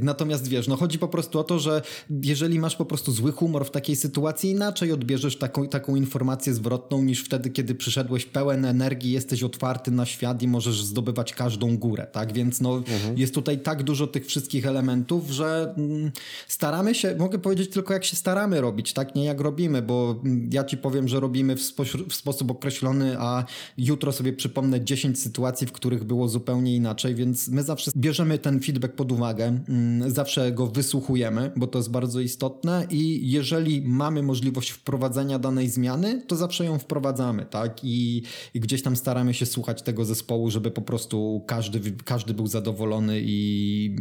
[0.01, 1.81] natomiast wiesz, no chodzi po prostu o to, że
[2.23, 7.03] jeżeli masz po prostu zły humor w takiej sytuacji, inaczej odbierzesz taką, taką informację zwrotną
[7.03, 12.07] niż wtedy, kiedy przyszedłeś pełen energii, jesteś otwarty na świat i możesz zdobywać każdą górę,
[12.11, 12.33] tak?
[12.33, 13.17] Więc no, mhm.
[13.17, 16.11] jest tutaj tak dużo tych wszystkich elementów, że mm,
[16.47, 19.02] staramy się, mogę powiedzieć tylko jak się staramy robić, tak?
[19.05, 23.15] Tak nie jak robimy, bo ja ci powiem, że robimy w, spo, w, sposób określony,
[23.19, 23.45] a
[23.77, 28.59] jutro sobie przypomnę 10 sytuacji, w których było zupełnie inaczej, więc my zawsze bierzemy ten
[28.59, 34.23] feedback pod uwagę, mm, zawsze go wysłuchujemy, bo to jest bardzo istotne i jeżeli mamy
[34.23, 37.83] możliwość wprowadzenia danej zmiany, to zawsze ją wprowadzamy, tak?
[37.83, 42.47] I, i gdzieś tam staramy się słuchać tego zespołu, żeby po prostu każdy, każdy był
[42.47, 43.95] zadowolony i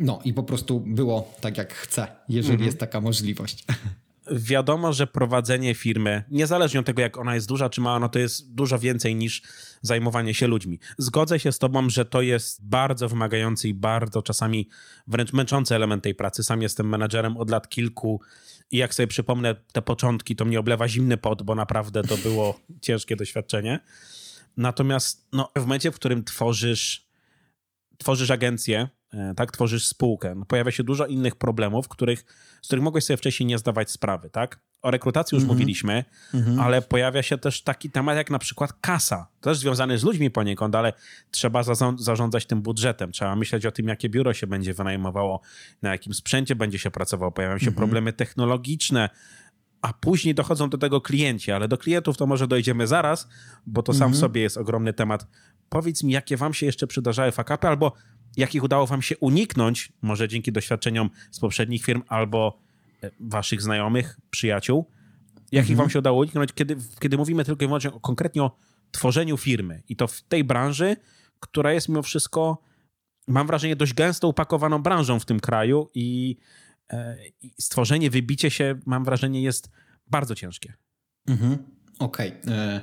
[0.00, 2.66] no i po prostu było tak jak chce, jeżeli mhm.
[2.66, 3.64] jest taka możliwość.
[4.30, 8.18] wiadomo, że prowadzenie firmy, niezależnie od tego, jak ona jest duża czy mała, no to
[8.18, 9.42] jest dużo więcej niż
[9.82, 10.80] zajmowanie się ludźmi.
[10.98, 14.68] Zgodzę się z tobą, że to jest bardzo wymagający i bardzo czasami
[15.06, 16.44] wręcz męczący element tej pracy.
[16.44, 18.20] Sam jestem menadżerem od lat kilku
[18.70, 22.60] i jak sobie przypomnę te początki, to mnie oblewa zimny pot, bo naprawdę to było
[22.80, 23.80] ciężkie doświadczenie.
[24.56, 27.08] Natomiast no, w momencie, w którym tworzysz,
[27.98, 28.88] tworzysz agencję,
[29.36, 30.34] tak, tworzysz spółkę.
[30.34, 32.24] No, pojawia się dużo innych problemów, których,
[32.62, 34.60] z których mogłeś sobie wcześniej nie zdawać sprawy, tak?
[34.82, 35.58] O rekrutacji już mm -hmm.
[35.58, 36.62] mówiliśmy, mm -hmm.
[36.62, 39.28] ale pojawia się też taki temat jak na przykład kasa.
[39.40, 40.92] Też związany z ludźmi poniekąd, ale
[41.30, 41.62] trzeba
[41.98, 45.40] zarządzać tym budżetem, trzeba myśleć o tym, jakie biuro się będzie wynajmowało,
[45.82, 47.78] na jakim sprzęcie będzie się pracowało, pojawiają się mm -hmm.
[47.78, 49.10] problemy technologiczne,
[49.84, 53.28] a później dochodzą do tego klienci, ale do klientów to może dojdziemy zaraz,
[53.66, 54.20] bo to sam w mhm.
[54.20, 55.26] sobie jest ogromny temat.
[55.68, 57.92] Powiedz mi, jakie wam się jeszcze przydarzały fakapy, albo
[58.36, 62.58] jakich udało wam się uniknąć, może dzięki doświadczeniom z poprzednich firm albo
[63.02, 64.86] e, waszych znajomych, przyjaciół,
[65.52, 65.76] jakich mhm.
[65.76, 68.56] wam się udało uniknąć, kiedy, kiedy mówimy tylko i wyłącznie o, konkretnie o
[68.90, 70.96] tworzeniu firmy i to w tej branży,
[71.40, 72.62] która jest mimo wszystko,
[73.28, 76.36] mam wrażenie, dość gęsto upakowaną branżą w tym kraju i,
[76.92, 79.70] e, i stworzenie, wybicie się, mam wrażenie, jest
[80.06, 80.72] bardzo ciężkie.
[81.28, 81.58] Mhm.
[81.98, 82.32] Okej.
[82.42, 82.80] Okay.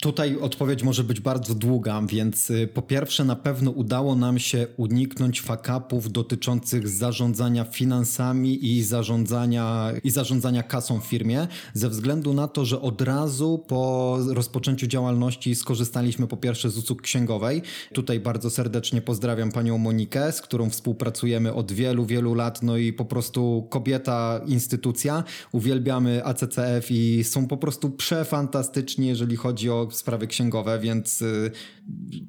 [0.00, 4.66] Tutaj odpowiedź może być bardzo długa, więc y, po pierwsze na pewno udało nam się
[4.76, 12.48] uniknąć fakapów dotyczących zarządzania finansami i zarządzania, i zarządzania kasą w firmie, ze względu na
[12.48, 17.62] to, że od razu po rozpoczęciu działalności skorzystaliśmy po pierwsze z usług księgowej.
[17.92, 22.92] Tutaj bardzo serdecznie pozdrawiam panią Monikę, z którą współpracujemy od wielu, wielu lat, no i
[22.92, 25.24] po prostu kobieta, instytucja.
[25.52, 31.50] Uwielbiamy ACCF i są po prostu przefantastyczni, jeżeli chodzi o sprawy księgowe, więc y,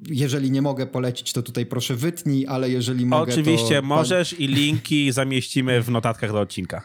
[0.08, 3.82] jeżeli nie mogę polecić, to tutaj proszę wytnij, ale jeżeli mogę, Oczywiście to...
[3.82, 6.82] możesz i linki zamieścimy w notatkach do odcinka.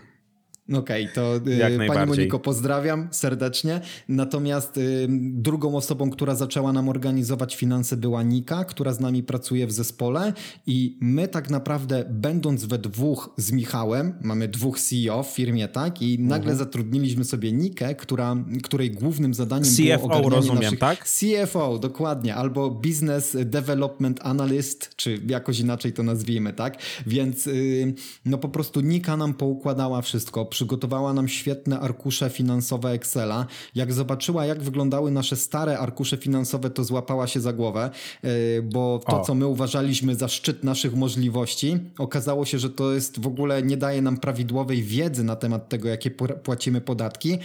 [0.73, 1.35] Okej, okay, to
[1.83, 3.81] y, Pani Moniko pozdrawiam serdecznie.
[4.09, 9.67] Natomiast y, drugą osobą, która zaczęła nam organizować finanse była Nika, która z nami pracuje
[9.67, 10.33] w zespole
[10.67, 16.01] i my tak naprawdę będąc we dwóch z Michałem, mamy dwóch CEO w firmie, tak?
[16.01, 16.57] I nagle mhm.
[16.57, 20.79] zatrudniliśmy sobie Nikę, która, której głównym zadaniem CFO, było rozumiem, naszych...
[20.79, 21.05] tak?
[21.05, 26.77] CFO, dokładnie, albo Business Development Analyst, czy jakoś inaczej to nazwijmy, tak?
[27.07, 27.93] Więc y,
[28.25, 33.45] no po prostu Nika nam poukładała wszystko, przygotowała nam świetne arkusze finansowe Excela.
[33.75, 37.89] Jak zobaczyła, jak wyglądały nasze stare arkusze finansowe, to złapała się za głowę,
[38.23, 39.25] e, bo to, o.
[39.25, 43.77] co my uważaliśmy za szczyt naszych możliwości, okazało się, że to jest w ogóle nie
[43.77, 46.11] daje nam prawidłowej wiedzy na temat tego, jakie
[46.43, 47.33] płacimy podatki.
[47.33, 47.37] E,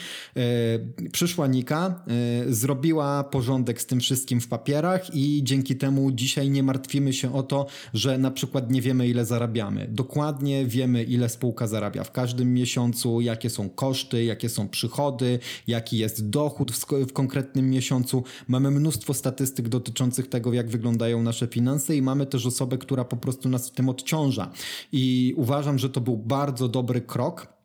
[1.13, 2.03] przyszła Nika,
[2.49, 7.35] e, zrobiła porządek z tym wszystkim w papierach i dzięki temu dzisiaj nie martwimy się
[7.35, 9.89] o to, że na przykład nie wiemy, ile zarabiamy.
[9.89, 15.39] Dokładnie wiemy, ile spółka zarabia w każdym miesiącu miesiącu, jakie są koszty, jakie są przychody,
[15.67, 18.25] jaki jest dochód w, w konkretnym miesiącu.
[18.49, 23.17] Mamy mnóstwo statystyk dotyczących tego, jak wyglądają nasze finanse i mamy też osobę, która po
[23.17, 24.51] prostu nas w tym odciąża.
[24.93, 27.62] I uważam, że to był bardzo dobry krok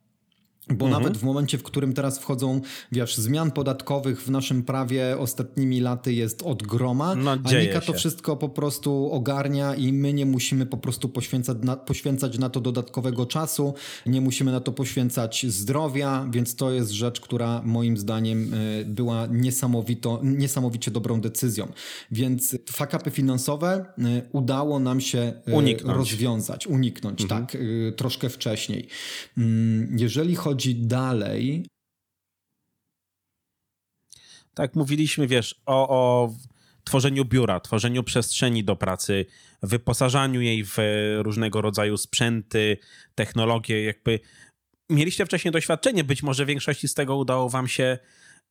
[0.69, 0.91] bo mhm.
[1.03, 6.13] nawet w momencie, w którym teraz wchodzą, wiesz, zmian podatkowych w naszym prawie ostatnimi laty
[6.13, 10.77] jest od groma, no, Anika to wszystko po prostu ogarnia i my nie musimy po
[10.77, 13.73] prostu poświęcać na, poświęcać na to dodatkowego czasu,
[14.06, 19.27] nie musimy na to poświęcać zdrowia, więc to jest rzecz, która moim zdaniem y, była
[19.32, 21.71] niesamowito, niesamowicie dobrą decyzją.
[22.12, 25.97] Więc fakapy finansowe y, udało nam się y, uniknąć.
[25.97, 27.45] rozwiązać, uniknąć, mhm.
[27.45, 27.58] tak,
[27.95, 28.88] troszkę wcześniej.
[29.38, 31.65] Mm, jeżeli chodzi chodzi dalej.
[34.54, 36.34] Tak, mówiliśmy, wiesz, o, o
[36.84, 39.26] tworzeniu biura, tworzeniu przestrzeni do pracy,
[39.63, 40.78] wyposażaniu jej w
[41.17, 42.78] różnego rodzaju sprzęty,
[43.15, 44.20] technologie, jakby
[44.89, 47.98] mieliście wcześniej doświadczenie, być może większości z tego udało wam się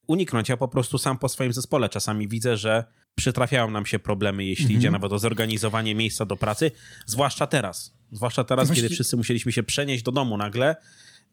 [0.07, 0.49] uniknąć.
[0.49, 4.65] Ja po prostu sam po swoim zespole czasami widzę, że przytrafiają nam się problemy, jeśli
[4.65, 4.81] mhm.
[4.81, 6.71] idzie nawet o zorganizowanie miejsca do pracy,
[7.07, 7.97] zwłaszcza teraz.
[8.13, 8.83] Zwłaszcza teraz, Właśnie...
[8.83, 10.77] kiedy wszyscy musieliśmy się przenieść do domu nagle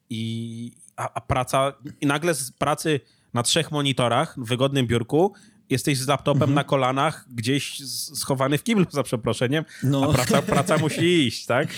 [0.10, 3.00] i, a, a praca, i nagle z pracy
[3.34, 5.34] na trzech monitorach w wygodnym biurku
[5.70, 6.56] jesteś z laptopem mhm.
[6.56, 7.82] na kolanach, gdzieś
[8.16, 10.04] schowany w kiblu, za przeproszeniem, no.
[10.04, 11.68] a praca, praca musi iść, tak?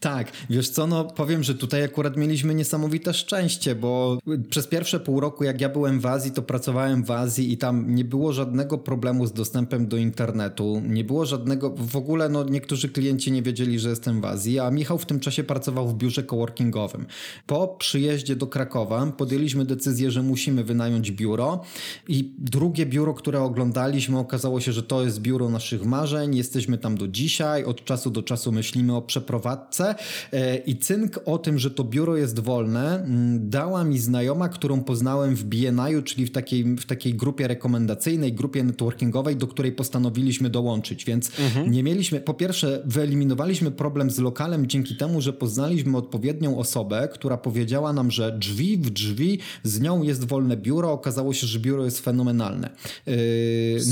[0.00, 4.18] Tak, wiesz co, no powiem, że tutaj akurat mieliśmy niesamowite szczęście, bo
[4.50, 7.94] przez pierwsze pół roku, jak ja byłem w Azji, to pracowałem w Azji i tam
[7.94, 12.88] nie było żadnego problemu z dostępem do internetu, nie było żadnego, w ogóle no niektórzy
[12.88, 16.22] klienci nie wiedzieli, że jestem w Azji, a Michał w tym czasie pracował w biurze
[16.22, 17.06] coworkingowym.
[17.46, 21.62] Po przyjeździe do Krakowa podjęliśmy decyzję, że musimy wynająć biuro
[22.08, 26.96] i drugie biuro, które oglądaliśmy, okazało się, że to jest biuro naszych marzeń, jesteśmy tam
[26.96, 31.58] do dzisiaj, od czasu do czasu myślimy o przeprowadzce, pracę e, i cynk o tym,
[31.58, 36.32] że to biuro jest wolne, mm, dała mi znajoma, którą poznałem w BNI, czyli w
[36.32, 41.70] takiej, w takiej grupie rekomendacyjnej, grupie networkingowej, do której postanowiliśmy dołączyć, więc mhm.
[41.70, 47.36] nie mieliśmy, po pierwsze wyeliminowaliśmy problem z lokalem dzięki temu, że poznaliśmy odpowiednią osobę, która
[47.36, 51.84] powiedziała nam, że drzwi w drzwi, z nią jest wolne biuro, okazało się, że biuro
[51.84, 52.70] jest fenomenalne.
[53.06, 53.14] Yy,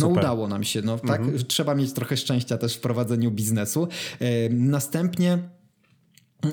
[0.00, 1.44] no udało nam się, no tak, mhm.
[1.44, 3.88] trzeba mieć trochę szczęścia też w prowadzeniu biznesu.
[4.20, 5.38] Yy, następnie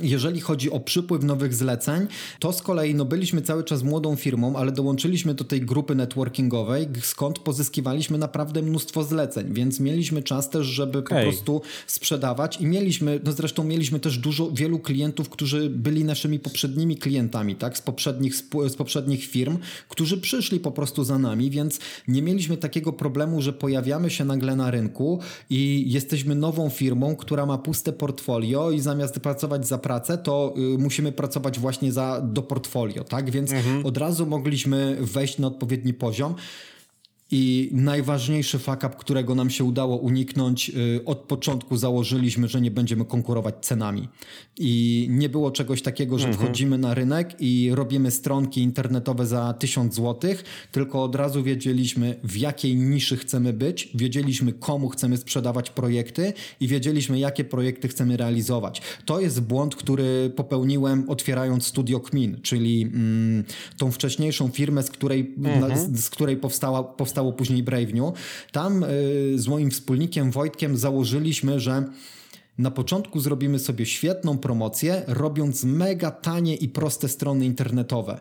[0.02, 2.08] jeżeli chodzi o przypływ nowych zleceń,
[2.40, 6.88] to z kolei no, byliśmy cały czas młodą firmą, ale dołączyliśmy do tej grupy networkingowej,
[7.02, 11.18] skąd pozyskiwaliśmy naprawdę mnóstwo zleceń, więc mieliśmy czas też, żeby okay.
[11.18, 16.40] po prostu sprzedawać i mieliśmy, no zresztą mieliśmy też dużo, wielu klientów, którzy byli naszymi
[16.40, 18.36] poprzednimi klientami, tak, z poprzednich,
[18.68, 19.58] z poprzednich firm,
[19.90, 24.56] którzy przyszli po prostu za nami, więc nie mieliśmy takiego problemu, że pojawiamy się nagle
[24.56, 30.18] na rynku i jesteśmy nową firmą, która ma puste portfolio i zamiast pracować za pracę,
[30.18, 33.32] to y, musimy pracować właśnie za, do portfolio, tak?
[33.32, 33.86] Więc mhm.
[33.86, 36.36] od razu mogliśmy wejść na odpowiedni poziom.
[37.34, 42.72] I najważniejszy fuck up, którego nam się udało uniknąć, y, od początku założyliśmy, że nie
[42.72, 44.10] będziemy konkurować cenami.
[44.60, 46.46] I nie było czegoś takiego, że mhm.
[46.46, 50.32] wchodzimy na rynek i robimy stronki internetowe za 1000 zł,
[50.72, 56.68] tylko od razu wiedzieliśmy, w jakiej niszy chcemy być, wiedzieliśmy, komu chcemy sprzedawać projekty i
[56.68, 58.82] wiedzieliśmy, jakie projekty chcemy realizować.
[59.06, 63.44] To jest błąd, który popełniłem otwierając Studio Kmin, czyli mm,
[63.78, 65.60] tą wcześniejszą firmę, z której, mhm.
[65.60, 68.14] na, z, z której powstała, powstała powstało później Brave New.
[68.52, 68.88] Tam y,
[69.36, 71.84] z moim wspólnikiem Wojtkiem założyliśmy, że
[72.58, 78.20] na początku zrobimy sobie świetną promocję, robiąc mega tanie i proste strony internetowe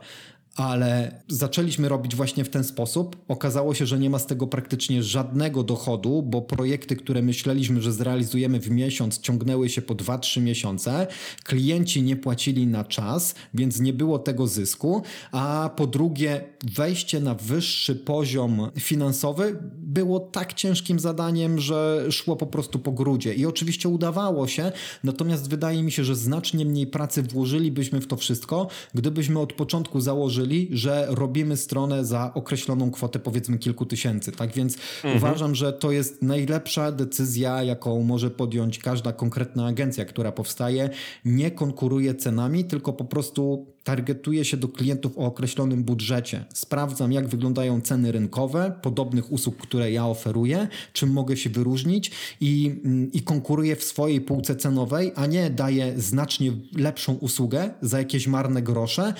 [0.56, 3.16] ale zaczęliśmy robić właśnie w ten sposób.
[3.28, 7.92] Okazało się, że nie ma z tego praktycznie żadnego dochodu, bo projekty, które myśleliśmy, że
[7.92, 11.06] zrealizujemy w miesiąc, ciągnęły się po 2-3 miesiące.
[11.44, 15.02] Klienci nie płacili na czas, więc nie było tego zysku.
[15.32, 22.46] A po drugie, wejście na wyższy poziom finansowy było tak ciężkim zadaniem, że szło po
[22.46, 23.34] prostu po grudzie.
[23.34, 24.72] I oczywiście udawało się,
[25.04, 30.00] natomiast wydaje mi się, że znacznie mniej pracy włożylibyśmy w to wszystko, gdybyśmy od początku
[30.00, 30.39] założyli,
[30.72, 34.32] że robimy stronę za określoną kwotę powiedzmy kilku tysięcy.
[34.32, 35.16] Tak więc mhm.
[35.16, 40.90] uważam, że to jest najlepsza decyzja, jaką może podjąć każda konkretna agencja, która powstaje.
[41.24, 46.44] Nie konkuruje cenami, tylko po prostu targetuje się do klientów o określonym budżecie.
[46.54, 52.80] Sprawdzam, jak wyglądają ceny rynkowe podobnych usług, które ja oferuję, czym mogę się wyróżnić i,
[52.84, 58.26] mm, i konkuruję w swojej półce cenowej, a nie daję znacznie lepszą usługę za jakieś
[58.26, 59.14] marne grosze,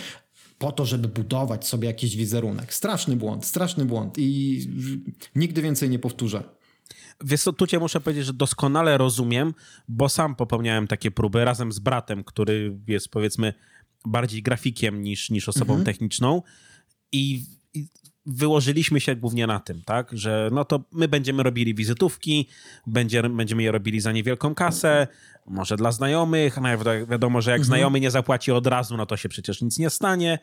[0.61, 2.75] po to, żeby budować sobie jakiś wizerunek.
[2.75, 4.61] Straszny błąd, straszny błąd i
[5.35, 6.45] nigdy więcej nie powtórzę.
[7.25, 9.55] Wiesz co, tu cię muszę powiedzieć, że doskonale rozumiem,
[9.89, 13.55] bo sam popełniałem takie próby razem z bratem, który jest powiedzmy
[14.07, 15.85] bardziej grafikiem niż, niż osobą mhm.
[15.85, 16.43] techniczną
[17.13, 17.45] i,
[17.75, 17.87] i
[18.35, 22.49] wyłożyliśmy się głównie na tym, tak, że no to my będziemy robili wizytówki,
[22.87, 25.07] będzie, będziemy je robili za niewielką kasę,
[25.47, 26.69] może dla znajomych, no
[27.07, 27.67] wiadomo, że jak mhm.
[27.67, 30.39] znajomy nie zapłaci od razu, no to się przecież nic nie stanie.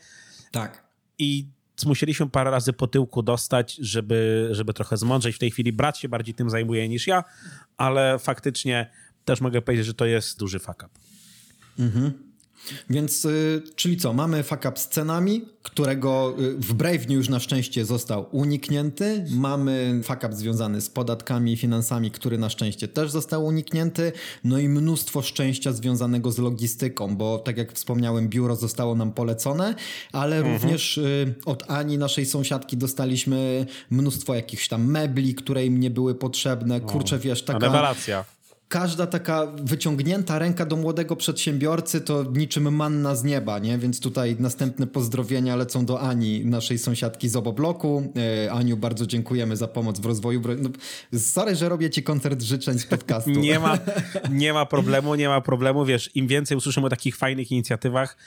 [0.51, 0.87] Tak.
[1.19, 1.47] I
[1.85, 5.35] musieliśmy parę razy po tyłku dostać, żeby, żeby trochę zmądrzeć.
[5.35, 7.23] W tej chwili brat się bardziej tym zajmuje niż ja,
[7.77, 8.91] ale faktycznie
[9.25, 10.89] też mogę powiedzieć, że to jest duży fuck up.
[11.79, 12.26] Mhm.
[12.89, 17.39] Więc, y, czyli co, mamy fuck up z cenami, którego y, w Brave już na
[17.39, 19.25] szczęście został uniknięty.
[19.29, 24.11] Mamy fuck up związany z podatkami i finansami, który na szczęście też został uniknięty.
[24.43, 29.75] No i mnóstwo szczęścia związanego z logistyką, bo tak jak wspomniałem, biuro zostało nam polecone,
[30.11, 30.55] ale mhm.
[30.55, 36.15] również y, od Ani, naszej sąsiadki, dostaliśmy mnóstwo jakichś tam mebli, które im nie były
[36.15, 36.81] potrzebne.
[36.81, 37.59] Kurczę, wiesz, taka...
[37.59, 38.36] Rewelacja
[38.67, 43.77] każda taka wyciągnięta ręka do młodego przedsiębiorcy to niczym manna z nieba, nie?
[43.77, 48.13] Więc tutaj następne pozdrowienia lecą do Ani, naszej sąsiadki z obobloku.
[48.45, 50.41] E, Aniu, bardzo dziękujemy za pomoc w rozwoju.
[50.57, 50.69] No,
[51.19, 53.31] sorry, że robię ci koncert życzeń z podcastu.
[53.47, 53.77] Nie ma,
[54.31, 55.85] nie ma problemu, nie ma problemu.
[55.85, 58.17] Wiesz, im więcej usłyszymy o takich fajnych inicjatywach,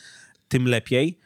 [0.49, 1.19] tym lepiej.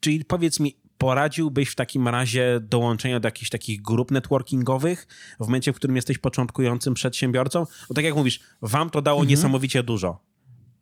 [0.00, 5.06] Czyli powiedz mi, poradziłbyś w takim razie dołączenia do jakichś takich grup networkingowych
[5.40, 7.66] w momencie, w którym jesteś początkującym przedsiębiorcą?
[7.88, 9.30] Bo tak jak mówisz, wam to dało mhm.
[9.30, 10.20] niesamowicie dużo.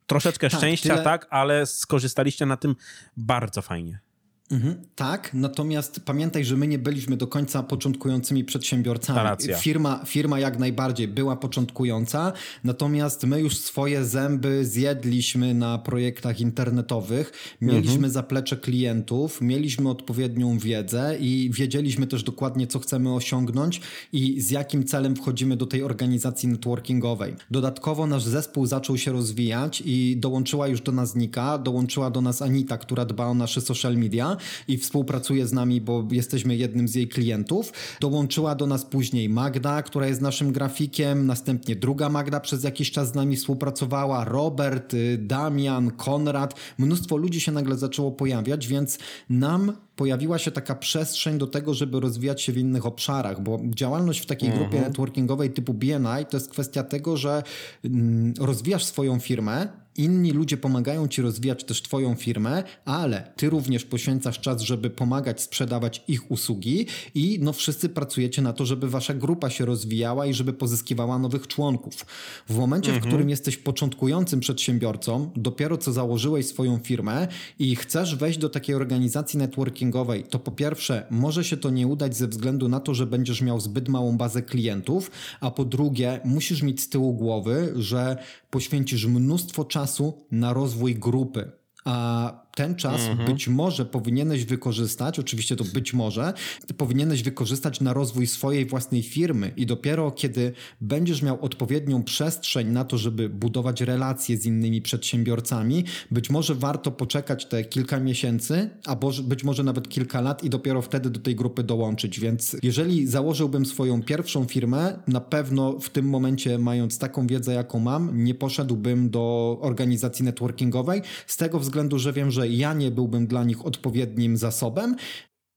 [0.07, 1.05] Troszeczkę tak, szczęścia, tyle...
[1.05, 2.77] tak, ale skorzystaliście na tym
[3.17, 4.06] bardzo fajnie.
[4.51, 9.19] Mhm, tak, natomiast pamiętaj, że my nie byliśmy do końca początkującymi przedsiębiorcami.
[9.61, 12.33] Firma, firma jak najbardziej była początkująca,
[12.65, 18.13] natomiast my już swoje zęby zjedliśmy na projektach internetowych, mieliśmy mhm.
[18.13, 23.81] zaplecze klientów, mieliśmy odpowiednią wiedzę i wiedzieliśmy też dokładnie, co chcemy osiągnąć
[24.13, 27.35] i z jakim celem wchodzimy do tej organizacji networkingowej.
[27.51, 32.43] Dodatkowo nasz zespół zaczął się rozwijać i dołączyła już do nas Nika, dołączyła do nas
[32.43, 34.36] Anita, która dba o nasze social media
[34.69, 37.73] i współpracuje z nami, bo jesteśmy jednym z jej klientów.
[38.01, 43.09] Dołączyła do nas później Magda, która jest naszym grafikiem, następnie druga Magda przez jakiś czas
[43.09, 46.55] z nami współpracowała, Robert, y, Damian, Konrad.
[46.79, 48.99] Mnóstwo ludzi się nagle zaczęło pojawiać, więc
[49.31, 54.21] nam pojawiła się taka przestrzeń do tego, żeby rozwijać się w innych obszarach, bo działalność
[54.21, 54.85] w takiej grupie mhm.
[54.85, 57.43] networkingowej typu BNI to jest kwestia tego, że
[57.85, 59.69] mm, rozwijasz swoją firmę,
[59.99, 65.43] inni ludzie pomagają ci rozwijać też Twoją firmę, ale Ty również poświęcasz czas, żeby pomagać
[65.43, 70.35] sprzedawać ich usługi i no wszyscy pracujecie na to, żeby Wasza grupa się rozwijała i
[70.35, 72.07] żeby pozyskiwała nowych członków.
[72.49, 73.05] W momencie, mhm.
[73.05, 77.29] w którym jesteś początkującym przedsiębiorcą, dopiero co założyłeś swoją firmę
[77.59, 79.86] i chcesz wejść do takiej organizacji networkingowej,
[80.31, 83.61] to po pierwsze może się to nie udać ze względu na to, że będziesz miał
[83.61, 85.11] zbyt małą bazę klientów,
[85.41, 88.17] a po drugie musisz mieć z tyłu głowy, że
[88.51, 91.53] poświęcisz mnóstwo czasu na rozwój grupy.
[91.85, 93.33] A ten czas mhm.
[93.33, 96.33] być może powinieneś wykorzystać, oczywiście to być może,
[96.77, 102.85] powinieneś wykorzystać na rozwój swojej własnej firmy i dopiero kiedy będziesz miał odpowiednią przestrzeń na
[102.85, 109.11] to, żeby budować relacje z innymi przedsiębiorcami, być może warto poczekać te kilka miesięcy, albo
[109.23, 112.21] być może nawet kilka lat i dopiero wtedy do tej grupy dołączyć.
[112.21, 117.79] Więc jeżeli założyłbym swoją pierwszą firmę, na pewno w tym momencie, mając taką wiedzę, jaką
[117.79, 123.27] mam, nie poszedłbym do organizacji networkingowej, z tego względu, że wiem, że ja nie byłbym
[123.27, 124.97] dla nich odpowiednim zasobem.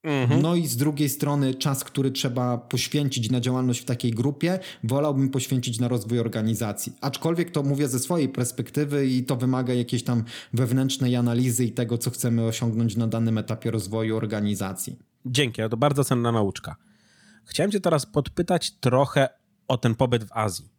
[0.04, 0.42] Mhm.
[0.42, 5.30] No i z drugiej strony czas, który trzeba poświęcić na działalność w takiej grupie, wolałbym
[5.30, 6.94] poświęcić na rozwój organizacji.
[7.02, 10.24] Aczkolwiek to mówię ze swojej perspektywy i to wymaga jakiejś tam
[10.54, 14.96] wewnętrznej analizy i tego, co chcemy osiągnąć na danym etapie rozwoju organizacji.
[15.26, 16.76] Dzięki, to bardzo cenna nauczka.
[17.46, 19.30] Chciałem cię teraz podpytać trochę
[19.68, 20.70] o ten pobyt w Azji.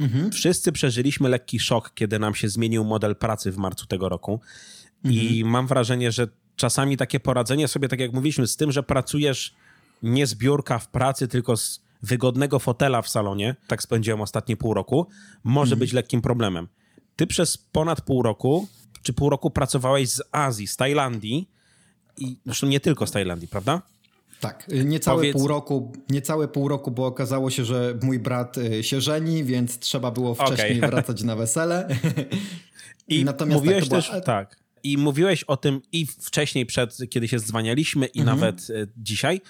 [0.00, 0.30] Mhm.
[0.30, 4.40] Wszyscy przeżyliśmy lekki szok, kiedy nam się zmienił model pracy w marcu tego roku.
[5.04, 5.52] I mhm.
[5.52, 9.54] mam wrażenie, że czasami takie poradzenie sobie, tak jak mówiliśmy, z tym, że pracujesz
[10.02, 14.74] nie z biurka w pracy, tylko z wygodnego fotela w salonie, tak spędziłem ostatnie pół
[14.74, 15.06] roku,
[15.44, 15.78] może mhm.
[15.78, 16.68] być lekkim problemem.
[17.16, 18.68] Ty przez ponad pół roku,
[19.02, 21.50] czy pół roku pracowałeś z Azji, z Tajlandii
[22.16, 23.82] i zresztą nie tylko z Tajlandii, prawda?
[24.40, 25.36] Tak, niecałe Powiedz...
[25.36, 29.78] pół roku, niecałe pół roku, bo okazało się, że mój brat y, się żeni, więc
[29.78, 30.90] trzeba było wcześniej okay.
[30.90, 31.88] wracać na wesele.
[33.08, 37.38] I Natomiast mówiłeś tak, też, tak, i mówiłeś o tym i wcześniej, przed, kiedy się
[37.38, 38.38] zwanialiśmy, i mhm.
[38.38, 39.40] nawet e, dzisiaj,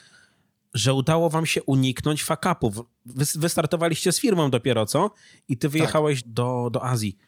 [0.74, 2.76] że udało wam się uniknąć fakapów.
[3.06, 5.10] Wy, wystartowaliście z firmą dopiero, co?
[5.48, 6.32] I ty wyjechałeś tak.
[6.32, 7.18] do, do Azji.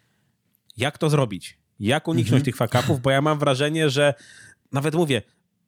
[0.76, 1.58] Jak to zrobić?
[1.80, 2.44] Jak uniknąć mhm.
[2.44, 3.00] tych fakapów?
[3.00, 4.14] Bo ja mam wrażenie, że
[4.72, 5.22] nawet mówię,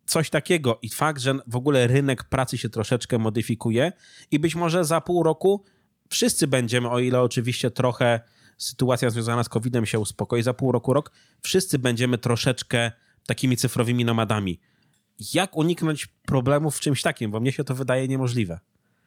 [0.06, 3.92] coś takiego i fakt, że w ogóle rynek pracy się troszeczkę modyfikuje
[4.30, 5.64] i być może za pół roku
[6.10, 8.20] wszyscy będziemy, o ile oczywiście trochę
[8.62, 12.92] sytuacja związana z COVID-em się uspokoi, za pół roku, rok, wszyscy będziemy troszeczkę
[13.26, 14.60] takimi cyfrowymi nomadami.
[15.34, 17.30] Jak uniknąć problemów w czymś takim?
[17.30, 18.60] Bo mnie się to wydaje niemożliwe.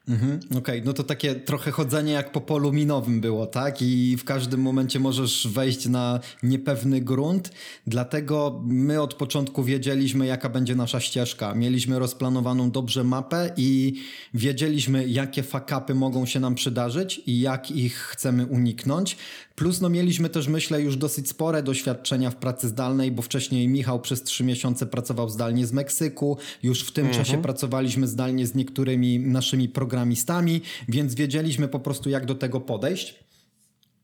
[0.08, 0.82] Mhm, Okej, okay.
[0.86, 3.82] no to takie trochę chodzenie jak po polu minowym było, tak?
[3.82, 7.51] I w każdym momencie możesz wejść na niepewny grunt.
[7.88, 11.56] Dlatego my od początku wiedzieliśmy, jaka będzie nasza ścieżka.
[11.56, 13.93] Mieliśmy rozplanowaną dobrze mapę i
[14.34, 19.18] wiedzieliśmy, jakie fakapy mogą się nam przydarzyć i jak ich chcemy uniknąć.
[19.56, 23.99] Plus no mieliśmy też, myślę, już dosyć spore doświadczenia w pracy zdalnej, bo wcześniej Michał
[23.99, 26.38] przez trzy miesiące pracował zdalnie z Meksyku.
[26.64, 27.26] Już w tym mhm.
[27.26, 33.25] czasie pracowaliśmy zdalnie z niektórymi naszymi programistami, więc wiedzieliśmy po prostu, jak do tego podejść.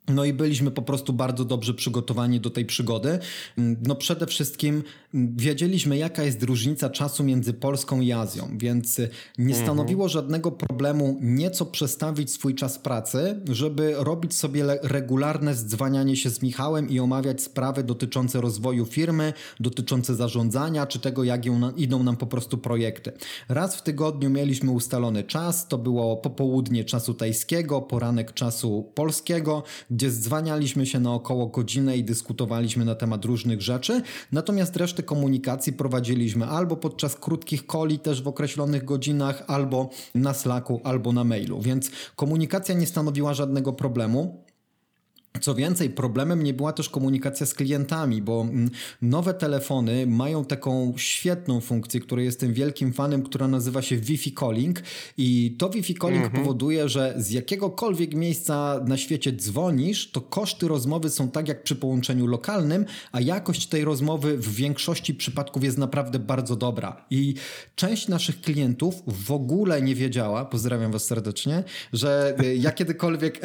[0.08, 3.20] No i byliśmy po prostu bardzo dobrze przygotowani do tej przygody.
[3.58, 4.84] No przede wszystkim
[5.14, 8.98] wiedzieliśmy, jaka jest różnica czasu między Polską i Azją, więc
[9.38, 9.66] nie mhm.
[9.66, 16.42] stanowiło żadnego problemu nieco przestawić swój czas pracy, żeby robić sobie regularne zdzwanianie się z
[16.42, 21.42] Michałem i omawiać sprawy dotyczące rozwoju firmy, dotyczące zarządzania, czy tego, jak
[21.78, 23.12] idą nam po prostu projekty.
[23.50, 30.12] Raz w tygodniu mieliśmy ustalony czas, to było popołudnie czasu tajskiego, poranek czasu polskiego, gdzie
[30.12, 36.46] zdzwanialiśmy się na około godzinę i dyskutowaliśmy na temat różnych rzeczy, natomiast resztę komunikacji prowadziliśmy
[36.46, 41.92] albo podczas krótkich koli też w określonych godzinach, albo na Slacku, albo na mailu, więc
[42.16, 44.44] komunikacja nie stanowiła żadnego problemu.
[45.40, 48.70] Co więcej, problemem nie była też komunikacja z klientami, bo mm,
[49.02, 54.82] nowe telefony mają taką świetną funkcję, której jestem wielkim fanem, która nazywa się Wi-Fi Calling
[55.18, 56.44] i to Wi-Fi Calling mhm.
[56.44, 61.76] powoduje, że z jakiegokolwiek miejsca na świecie dzwonisz, to koszty rozmowy są tak jak przy
[61.76, 67.06] połączeniu lokalnym, a jakość tej rozmowy w większości przypadków jest naprawdę bardzo dobra.
[67.10, 67.34] I
[67.76, 71.64] część naszych klientów w ogóle nie wiedziała, pozdrawiam was serdecznie,
[71.94, 73.42] że ja kiedykolwiek...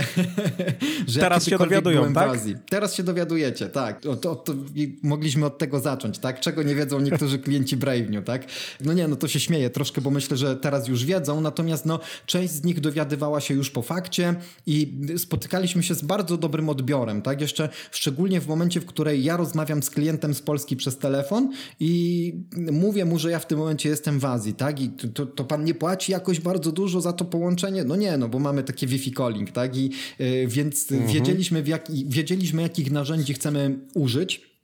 [1.06, 2.28] że Teraz ja kiedykolwiek dowiadują, tak?
[2.28, 2.56] Azji.
[2.70, 4.06] Teraz się dowiadujecie, tak.
[4.06, 4.54] O, to, to,
[5.02, 6.40] mogliśmy od tego zacząć, tak?
[6.40, 8.44] Czego nie wiedzą niektórzy klienci Brave'niu, tak?
[8.80, 12.00] No nie, no to się śmieję troszkę, bo myślę, że teraz już wiedzą, natomiast no,
[12.26, 14.34] część z nich dowiadywała się już po fakcie
[14.66, 17.40] i spotykaliśmy się z bardzo dobrym odbiorem, tak?
[17.40, 22.32] Jeszcze szczególnie w momencie, w której ja rozmawiam z klientem z Polski przez telefon i
[22.72, 24.80] mówię mu, że ja w tym momencie jestem w Azji, tak?
[24.80, 27.84] I to, to pan nie płaci jakoś bardzo dużo za to połączenie?
[27.84, 29.76] No nie, no bo mamy takie Wi-Fi calling, tak?
[29.76, 31.12] I yy, więc mhm.
[31.12, 34.55] wiedzieliśmy jak, wiedzieliśmy, jakich narzędzi chcemy użyć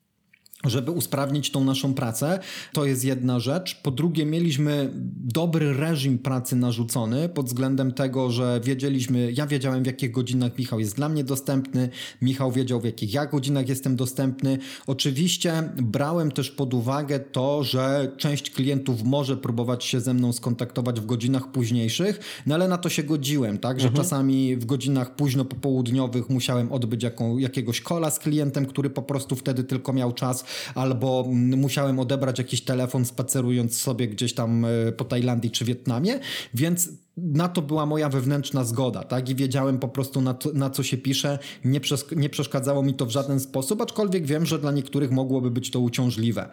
[0.64, 2.38] żeby usprawnić tą naszą pracę.
[2.72, 3.80] To jest jedna rzecz.
[3.82, 4.90] Po drugie, mieliśmy
[5.24, 10.80] dobry reżim pracy narzucony pod względem tego, że wiedzieliśmy, ja wiedziałem w jakich godzinach Michał
[10.80, 11.88] jest dla mnie dostępny,
[12.22, 14.58] Michał wiedział w jakich ja godzinach jestem dostępny.
[14.86, 21.00] Oczywiście brałem też pod uwagę to, że część klientów może próbować się ze mną skontaktować
[21.00, 24.04] w godzinach późniejszych, no ale na to się godziłem, tak, że mhm.
[24.04, 29.36] czasami w godzinach późno popołudniowych musiałem odbyć jaką, jakiegoś kola z klientem, który po prostu
[29.36, 31.24] wtedy tylko miał czas albo
[31.56, 36.18] musiałem odebrać jakiś telefon spacerując sobie gdzieś tam e, po Tajlandii czy Wietnamie,
[36.54, 39.28] więc na to była moja wewnętrzna zgoda, tak?
[39.28, 41.38] I wiedziałem po prostu na, to, na co się pisze.
[41.64, 41.80] Nie,
[42.16, 45.80] nie przeszkadzało mi to w żaden sposób, aczkolwiek wiem, że dla niektórych mogłoby być to
[45.80, 46.48] uciążliwe.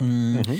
[0.00, 0.36] Mm.
[0.36, 0.58] Mhm.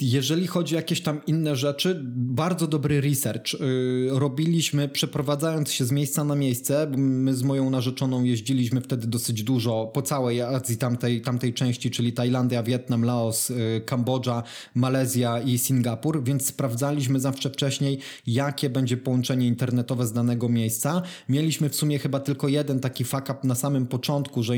[0.00, 5.92] Jeżeli chodzi o jakieś tam inne rzeczy, bardzo dobry research yy, robiliśmy, przeprowadzając się z
[5.92, 6.86] miejsca na miejsce.
[6.96, 12.12] My z moją narzeczoną jeździliśmy wtedy dosyć dużo po całej Azji, tamtej, tamtej części, czyli
[12.12, 14.42] Tajlandia, Wietnam, Laos, yy, Kambodża,
[14.74, 21.02] Malezja i Singapur, więc sprawdzaliśmy zawsze wcześniej, jakie będzie połączenie internetowe z danego miejsca.
[21.28, 24.54] Mieliśmy w sumie chyba tylko jeden taki fuck up na samym początku, że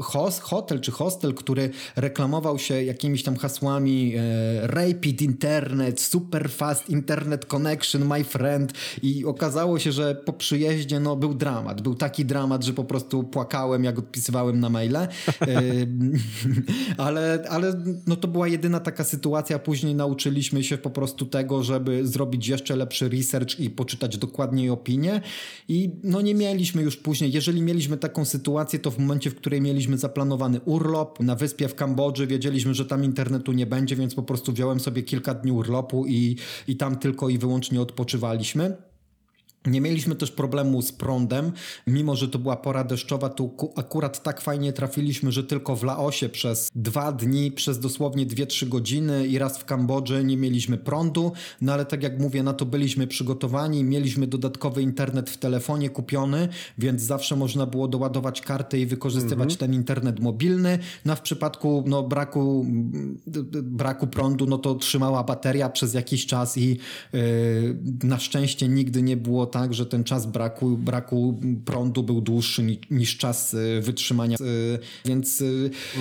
[0.00, 4.10] host, hotel czy hostel, który reklamował się jakimiś tam hasłami.
[4.10, 8.72] Yy, rapid internet, super fast internet connection, my friend
[9.02, 11.80] i okazało się, że po przyjeździe no, był dramat.
[11.80, 14.96] Był taki dramat, że po prostu płakałem, jak odpisywałem na maile.
[16.96, 19.58] ale ale no, to była jedyna taka sytuacja.
[19.58, 25.20] Później nauczyliśmy się po prostu tego, żeby zrobić jeszcze lepszy research i poczytać dokładniej opinię
[25.68, 29.60] i no nie mieliśmy już później, jeżeli mieliśmy taką sytuację, to w momencie, w której
[29.60, 34.22] mieliśmy zaplanowany urlop na wyspie w Kambodży, wiedzieliśmy, że tam internetu nie będzie, więc po
[34.22, 36.36] prostu wziąłem sobie kilka dni urlopu i,
[36.68, 38.76] i tam tylko i wyłącznie odpoczywaliśmy.
[39.66, 41.52] Nie mieliśmy też problemu z prądem,
[41.86, 46.28] mimo że to była pora deszczowa, tu akurat tak fajnie trafiliśmy, że tylko w Laosie
[46.28, 51.72] przez dwa dni, przez dosłownie 2-3 godziny i raz w Kambodży nie mieliśmy prądu, no
[51.72, 56.48] ale tak jak mówię, na to byliśmy przygotowani, mieliśmy dodatkowy internet w telefonie kupiony,
[56.78, 59.58] więc zawsze można było doładować kartę i wykorzystywać mhm.
[59.58, 60.78] ten internet mobilny.
[61.04, 62.66] No a w przypadku no, braku,
[63.62, 66.78] braku prądu, no to trzymała bateria przez jakiś czas i
[67.12, 67.20] yy,
[68.02, 72.78] na szczęście nigdy nie było tak, że ten czas braku, braku prądu był dłuższy niż,
[72.90, 75.44] niż czas e, wytrzymania, e, więc e,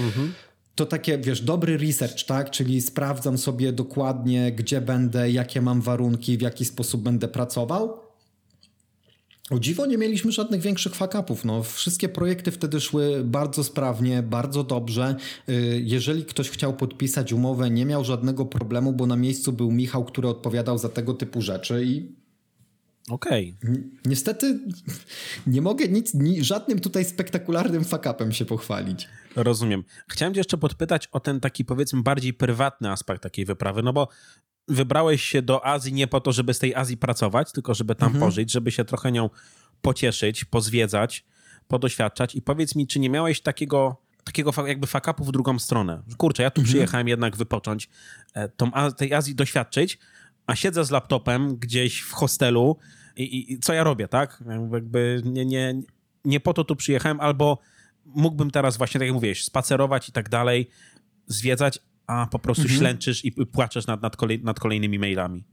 [0.05, 0.33] mhm.
[0.75, 2.51] to takie, wiesz, dobry research, tak?
[2.51, 7.99] Czyli sprawdzam sobie dokładnie, gdzie będę, jakie mam warunki, w jaki sposób będę pracował.
[9.49, 11.45] O dziwo nie mieliśmy żadnych większych fakapów.
[11.45, 15.15] No, wszystkie projekty wtedy szły bardzo sprawnie, bardzo dobrze.
[15.81, 20.27] Jeżeli ktoś chciał podpisać umowę, nie miał żadnego problemu, bo na miejscu był Michał, który
[20.27, 22.20] odpowiadał za tego typu rzeczy i
[23.11, 23.55] Okej.
[23.63, 23.83] Okay.
[24.05, 24.59] Niestety
[25.47, 29.07] nie mogę nic, ni, żadnym tutaj spektakularnym fakapem się pochwalić.
[29.35, 29.83] Rozumiem.
[30.07, 34.07] Chciałem cię jeszcze podpytać o ten taki powiedzmy bardziej prywatny aspekt takiej wyprawy, no bo
[34.67, 38.07] wybrałeś się do Azji nie po to, żeby z tej Azji pracować, tylko żeby tam
[38.07, 38.25] mhm.
[38.25, 39.29] pożyć, żeby się trochę nią
[39.81, 41.25] pocieszyć, pozwiedzać,
[41.67, 46.03] podoświadczać i powiedz mi, czy nie miałeś takiego takiego jakby fakapu w drugą stronę.
[46.17, 46.71] Kurczę, ja tu mhm.
[46.71, 47.89] przyjechałem jednak wypocząć,
[48.33, 49.99] e, tą, tej Azji doświadczyć,
[50.47, 52.77] a siedzę z laptopem gdzieś w hostelu
[53.17, 54.43] i, i co ja robię, tak?
[54.73, 55.81] Jakby nie, nie,
[56.25, 57.57] nie po to tu przyjechałem, albo
[58.05, 60.69] mógłbym teraz właśnie, tak jak mówiłeś, spacerować i tak dalej,
[61.27, 62.79] zwiedzać, a po prostu mhm.
[62.79, 65.43] ślęczysz i płaczesz nad, nad, kolej, nad kolejnymi mailami.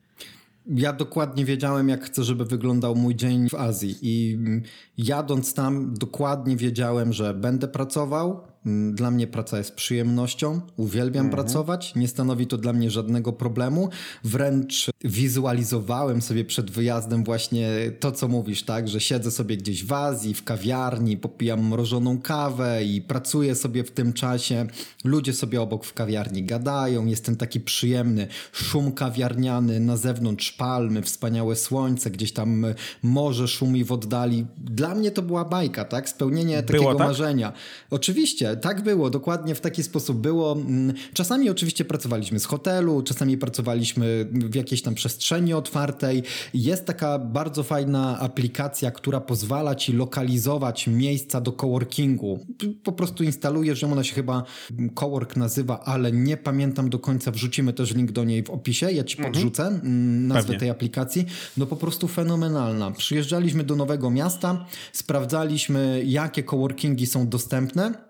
[0.67, 3.97] Ja dokładnie wiedziałem, jak chcę, żeby wyglądał mój dzień w Azji.
[4.03, 4.39] I
[4.99, 8.58] jadąc tam, dokładnie wiedziałem, że będę pracował, Mm,
[8.93, 11.45] dla mnie praca jest przyjemnością, uwielbiam mhm.
[11.45, 13.89] pracować, nie stanowi to dla mnie żadnego problemu.
[14.25, 17.69] Wręcz wizualizowałem sobie przed wyjazdem właśnie
[18.01, 22.85] to, co mówisz, tak, że siedzę sobie gdzieś w Azji, w kawiarni, popijam mrożoną kawę
[22.85, 24.67] i pracuję sobie w tym czasie.
[25.05, 31.03] Ludzie sobie obok w kawiarni gadają, jest ten taki przyjemny szum kawiarniany, na zewnątrz palmy,
[31.03, 32.67] wspaniałe słońce, gdzieś tam
[33.03, 34.47] morze szumi w oddali.
[34.57, 36.09] Dla mnie to była bajka, tak?
[36.09, 37.09] Spełnienie było takiego tak?
[37.09, 37.53] marzenia.
[37.91, 40.53] Oczywiście, tak było, dokładnie w taki sposób było.
[40.53, 46.23] Mm, czasami oczywiście pracowaliśmy z hotelu, czasami pracowaliśmy w jakiejś tam przestrzeni otwartej.
[46.55, 52.47] Jest taka bardzo fajna aplikacja, która pozwala ci lokalizować miejsca do coworkingu.
[52.83, 54.43] Po prostu instalujesz ją, ona się chyba
[54.95, 57.31] cowork nazywa, ale nie pamiętam do końca.
[57.31, 59.33] Wrzucimy też link do niej w opisie, ja ci mhm.
[59.33, 60.27] podrzucę mhm.
[60.27, 60.59] nazwę Pewnie.
[60.59, 61.27] tej aplikacji.
[61.57, 62.91] No po prostu fenomenalna.
[62.91, 68.08] Przyjeżdżaliśmy do nowego miasta, sprawdzaliśmy jakie coworkingi są dostępne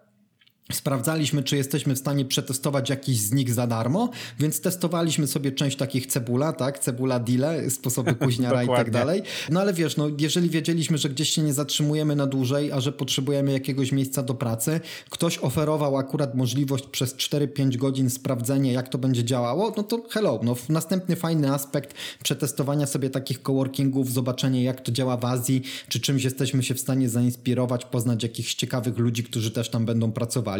[0.73, 5.77] Sprawdzaliśmy, czy jesteśmy w stanie przetestować jakiś z nich za darmo, więc testowaliśmy sobie część
[5.77, 6.79] takich cebula, tak?
[6.79, 9.23] Cebula dile, sposoby kuźniara i tak dalej.
[9.51, 12.93] No ale wiesz, no, jeżeli wiedzieliśmy, że gdzieś się nie zatrzymujemy na dłużej, a że
[12.93, 18.99] potrzebujemy jakiegoś miejsca do pracy, ktoś oferował akurat możliwość przez 4-5 godzin sprawdzenia, jak to
[18.99, 24.81] będzie działało, no to hello, no następny fajny aspekt przetestowania sobie takich coworkingów, zobaczenie jak
[24.81, 29.25] to działa w Azji, czy czymś jesteśmy się w stanie zainspirować, poznać jakichś ciekawych ludzi,
[29.25, 30.58] którzy też tam będą pracowali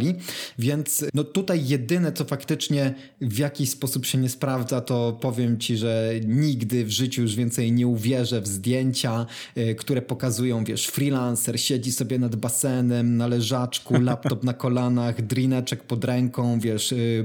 [0.59, 5.77] więc no tutaj jedyne, co faktycznie w jakiś sposób się nie sprawdza, to powiem ci,
[5.77, 9.27] że nigdy w życiu już więcej nie uwierzę w zdjęcia,
[9.57, 15.85] y, które pokazują, wiesz, freelancer siedzi sobie nad basenem, na leżaczku, laptop na kolanach, drineczek
[15.85, 17.25] pod ręką, wiesz, y,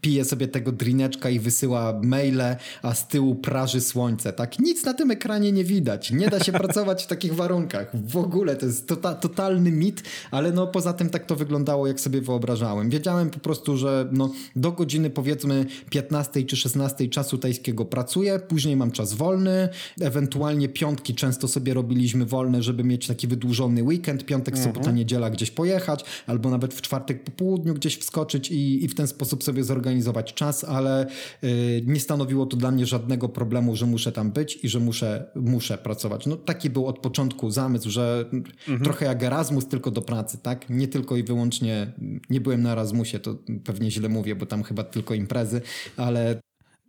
[0.00, 4.58] pije sobie tego drineczka i wysyła maile, a z tyłu praży słońce, tak?
[4.58, 6.10] Nic na tym ekranie nie widać.
[6.10, 7.90] Nie da się pracować w takich warunkach.
[8.06, 11.97] W ogóle to jest tota totalny mit, ale no poza tym tak to wyglądało, jak
[12.00, 12.90] sobie wyobrażałem.
[12.90, 18.76] Wiedziałem po prostu, że no do godziny powiedzmy 15 czy 16 czasu tajskiego pracuję, później
[18.76, 19.68] mam czas wolny,
[20.00, 24.74] ewentualnie piątki często sobie robiliśmy wolne, żeby mieć taki wydłużony weekend, piątek, mhm.
[24.74, 28.94] sobota, niedziela gdzieś pojechać, albo nawet w czwartek po południu gdzieś wskoczyć i, i w
[28.94, 31.06] ten sposób sobie zorganizować zorganizować czas, ale
[31.44, 35.30] y, nie stanowiło to dla mnie żadnego problemu, że muszę tam być i że muszę,
[35.34, 36.26] muszę pracować.
[36.26, 38.80] No taki był od początku zamysł, że mhm.
[38.84, 40.70] trochę jak Erasmus, tylko do pracy, tak?
[40.70, 41.87] Nie tylko i wyłącznie,
[42.30, 45.60] nie byłem na Erasmusie, to pewnie źle mówię, bo tam chyba tylko imprezy,
[45.96, 46.40] ale...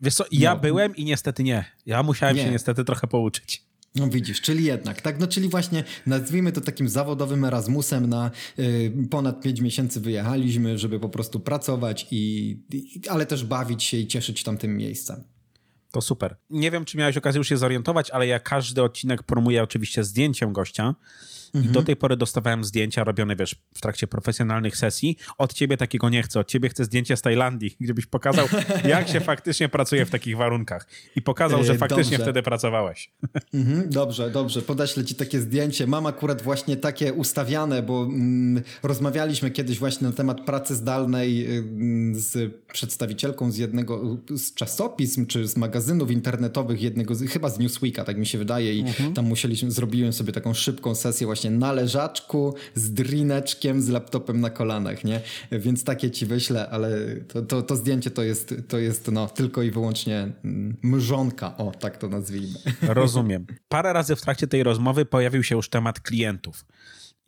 [0.01, 0.59] Wiesz co, ja no.
[0.59, 1.65] byłem i niestety nie.
[1.85, 2.43] Ja musiałem nie.
[2.43, 3.69] się niestety trochę pouczyć.
[3.95, 5.19] No widzisz, czyli jednak, tak?
[5.19, 10.99] No czyli właśnie nazwijmy to takim zawodowym Erasmusem na y, ponad 5 miesięcy wyjechaliśmy, żeby
[10.99, 15.23] po prostu pracować i, i, ale też bawić się i cieszyć tamtym miejscem.
[15.91, 16.35] To super.
[16.49, 20.53] Nie wiem, czy miałeś okazję już się zorientować, ale ja każdy odcinek promuję oczywiście zdjęciem
[20.53, 20.95] gościa.
[21.55, 21.65] Mhm.
[21.65, 25.17] I do tej pory dostawałem zdjęcia robione, wiesz, w trakcie profesjonalnych sesji.
[25.37, 26.39] Od ciebie takiego nie chcę.
[26.39, 28.47] Od ciebie chcę zdjęcie z Tajlandii, gdybyś pokazał,
[28.85, 30.87] jak się faktycznie pracuje w takich warunkach.
[31.15, 32.23] I pokazał, że faktycznie dobrze.
[32.23, 33.11] wtedy pracowałeś.
[33.53, 34.61] Mhm, dobrze, dobrze.
[34.61, 35.87] Podeślę ci takie zdjęcie.
[35.87, 41.63] Mam akurat właśnie takie ustawiane, bo mm, rozmawialiśmy kiedyś właśnie na temat pracy zdalnej y,
[42.19, 48.03] z przedstawicielką z jednego z czasopism, czy z magazynów internetowych, jednego z, chyba z Newsweeka,
[48.03, 48.75] tak mi się wydaje.
[48.75, 49.13] I mhm.
[49.13, 54.41] tam musieliśmy, zrobiłem sobie taką szybką sesję właśnie właśnie na leżaczku z drineczkiem, z laptopem
[54.41, 55.21] na kolanach, nie?
[55.51, 56.89] Więc takie ci wyślę, ale
[57.27, 61.71] to, to, to zdjęcie to jest, to jest no, tylko i wyłącznie mm, mrzonka, o
[61.71, 62.59] tak to nazwijmy.
[62.81, 63.45] Rozumiem.
[63.69, 66.65] Parę razy w trakcie tej rozmowy pojawił się już temat klientów.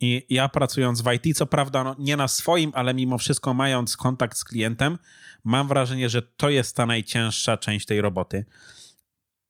[0.00, 3.96] I ja pracując w IT, co prawda no, nie na swoim, ale mimo wszystko mając
[3.96, 4.98] kontakt z klientem,
[5.44, 8.44] mam wrażenie, że to jest ta najcięższa część tej roboty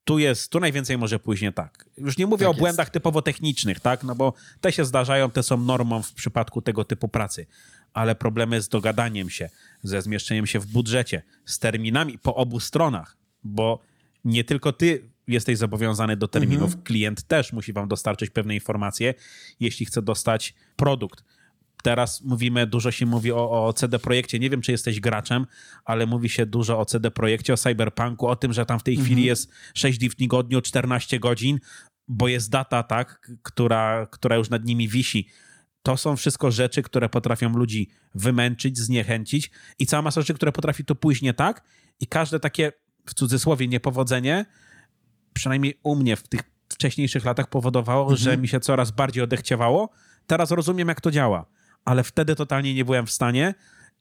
[0.03, 1.85] tu jest, tu najwięcej może później tak.
[1.97, 2.93] Już nie mówię tak o błędach jest.
[2.93, 7.07] typowo technicznych, tak, no bo te się zdarzają, te są normą w przypadku tego typu
[7.07, 7.45] pracy,
[7.93, 9.49] ale problemy z dogadaniem się,
[9.83, 13.79] ze zmieszczeniem się w budżecie, z terminami po obu stronach, bo
[14.25, 16.83] nie tylko ty jesteś zobowiązany do terminów, mhm.
[16.83, 19.13] klient też musi wam dostarczyć pewne informacje,
[19.59, 21.23] jeśli chce dostać produkt.
[21.83, 24.39] Teraz mówimy, dużo się mówi o, o CD Projekcie.
[24.39, 25.45] Nie wiem, czy jesteś graczem,
[25.85, 28.93] ale mówi się dużo o CD Projekcie, o Cyberpunku, o tym, że tam w tej
[28.93, 29.05] mhm.
[29.05, 31.59] chwili jest 6 dni w tygodniu, 14 godzin,
[32.07, 35.27] bo jest data, tak, która, która już nad nimi wisi.
[35.81, 40.85] To są wszystko rzeczy, które potrafią ludzi wymęczyć, zniechęcić i cała masa rzeczy, które potrafi
[40.85, 41.63] to później tak
[41.99, 42.71] i każde takie,
[43.05, 44.45] w cudzysłowie, niepowodzenie,
[45.33, 48.17] przynajmniej u mnie w tych wcześniejszych latach powodowało, mhm.
[48.17, 49.89] że mi się coraz bardziej odechciewało.
[50.27, 51.45] Teraz rozumiem, jak to działa
[51.85, 53.53] ale wtedy totalnie nie byłem w stanie.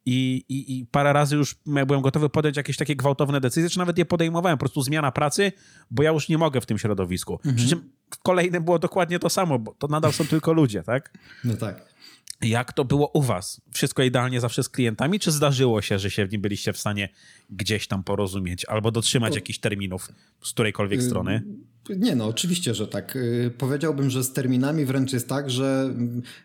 [0.06, 3.98] I, i, I, parę razy już byłem gotowy podjąć jakieś takie gwałtowne decyzje, czy nawet
[3.98, 4.58] je podejmowałem.
[4.58, 5.52] Po prostu zmiana pracy,
[5.90, 7.34] bo ja już nie mogę w tym środowisku.
[7.34, 7.56] Mhm.
[7.56, 11.18] Przy czym w kolejnym było dokładnie to samo, bo to nadal są tylko ludzie, tak?
[11.44, 11.92] No tak.
[12.40, 13.60] Jak to było u was?
[13.72, 17.08] Wszystko idealnie zawsze z klientami, czy zdarzyło się, że się nie byliście w stanie
[17.50, 20.08] gdzieś tam porozumieć albo dotrzymać jakichś terminów
[20.42, 21.42] z którejkolwiek y, strony?
[21.88, 23.16] Nie no, oczywiście, że tak.
[23.16, 25.94] Y, powiedziałbym, że z terminami wręcz jest tak, że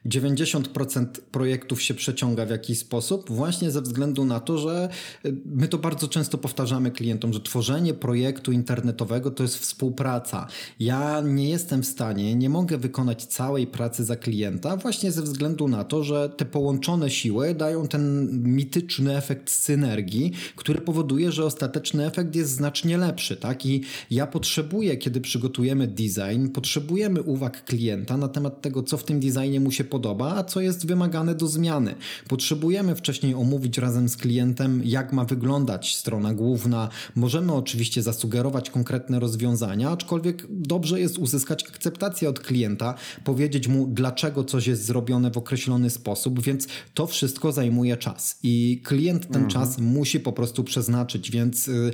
[0.05, 4.89] 90% projektów się przeciąga w jakiś sposób, właśnie ze względu na to, że
[5.25, 10.47] y, my to bardzo często powtarzamy klientom, że tworzenie projektu internetowego to jest współpraca.
[10.79, 15.67] Ja nie jestem w stanie, nie mogę wykonać całej pracy za klienta, właśnie ze względu
[15.67, 22.05] na to, że te połączone siły dają ten mityczny efekt synergii, który powoduje, że ostateczny
[22.05, 23.35] efekt jest znacznie lepszy.
[23.35, 23.65] Tak?
[23.65, 29.19] I ja potrzebuję, kiedy przygotujemy design, potrzebujemy uwag klienta na temat tego, co w tym
[29.19, 31.95] designie mu się podoba, a co jest wymagane do zmiany.
[32.27, 36.89] Potrzebujemy wcześniej omówić razem z klientem, jak ma wyglądać strona główna.
[37.15, 44.43] Możemy oczywiście zasugerować konkretne rozwiązania, aczkolwiek dobrze jest uzyskać akceptację od klienta, powiedzieć mu, dlaczego
[44.43, 49.51] coś jest zrobione w określony sposób, więc to wszystko zajmuje czas i klient ten mhm.
[49.51, 51.91] czas musi po prostu przeznaczyć, więc y,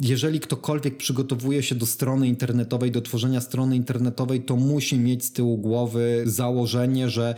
[0.00, 5.24] jeżeli ktokolwiek przygotowuje się do strony internetowej, internetowej, do tworzenia strony internetowej, to musi mieć
[5.24, 7.34] z tyłu głowy założenie, że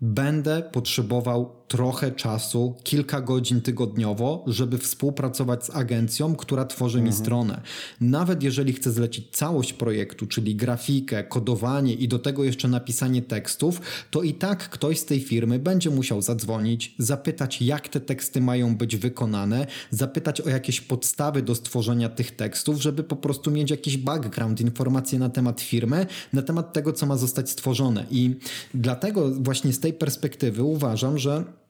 [0.00, 7.06] będę potrzebował trochę czasu, kilka godzin tygodniowo, żeby współpracować z agencją, która tworzy mhm.
[7.06, 7.60] mi stronę.
[8.00, 13.80] Nawet jeżeli chcę zlecić całość projektu, czyli grafikę, kodowanie i do tego jeszcze napisanie tekstów,
[14.10, 18.76] to i tak ktoś z tej firmy będzie musiał zadzwonić, zapytać, jak te teksty mają
[18.76, 23.96] być wykonane, zapytać o jakieś podstawy do stworzenia tych tekstów, żeby po prostu mieć jakiś
[23.96, 28.06] background, informacje na temat firmy, na temat tego, co ma zostać stworzone.
[28.10, 28.36] I
[28.74, 31.61] dlatego właśnie z tej perspektywy uważam, że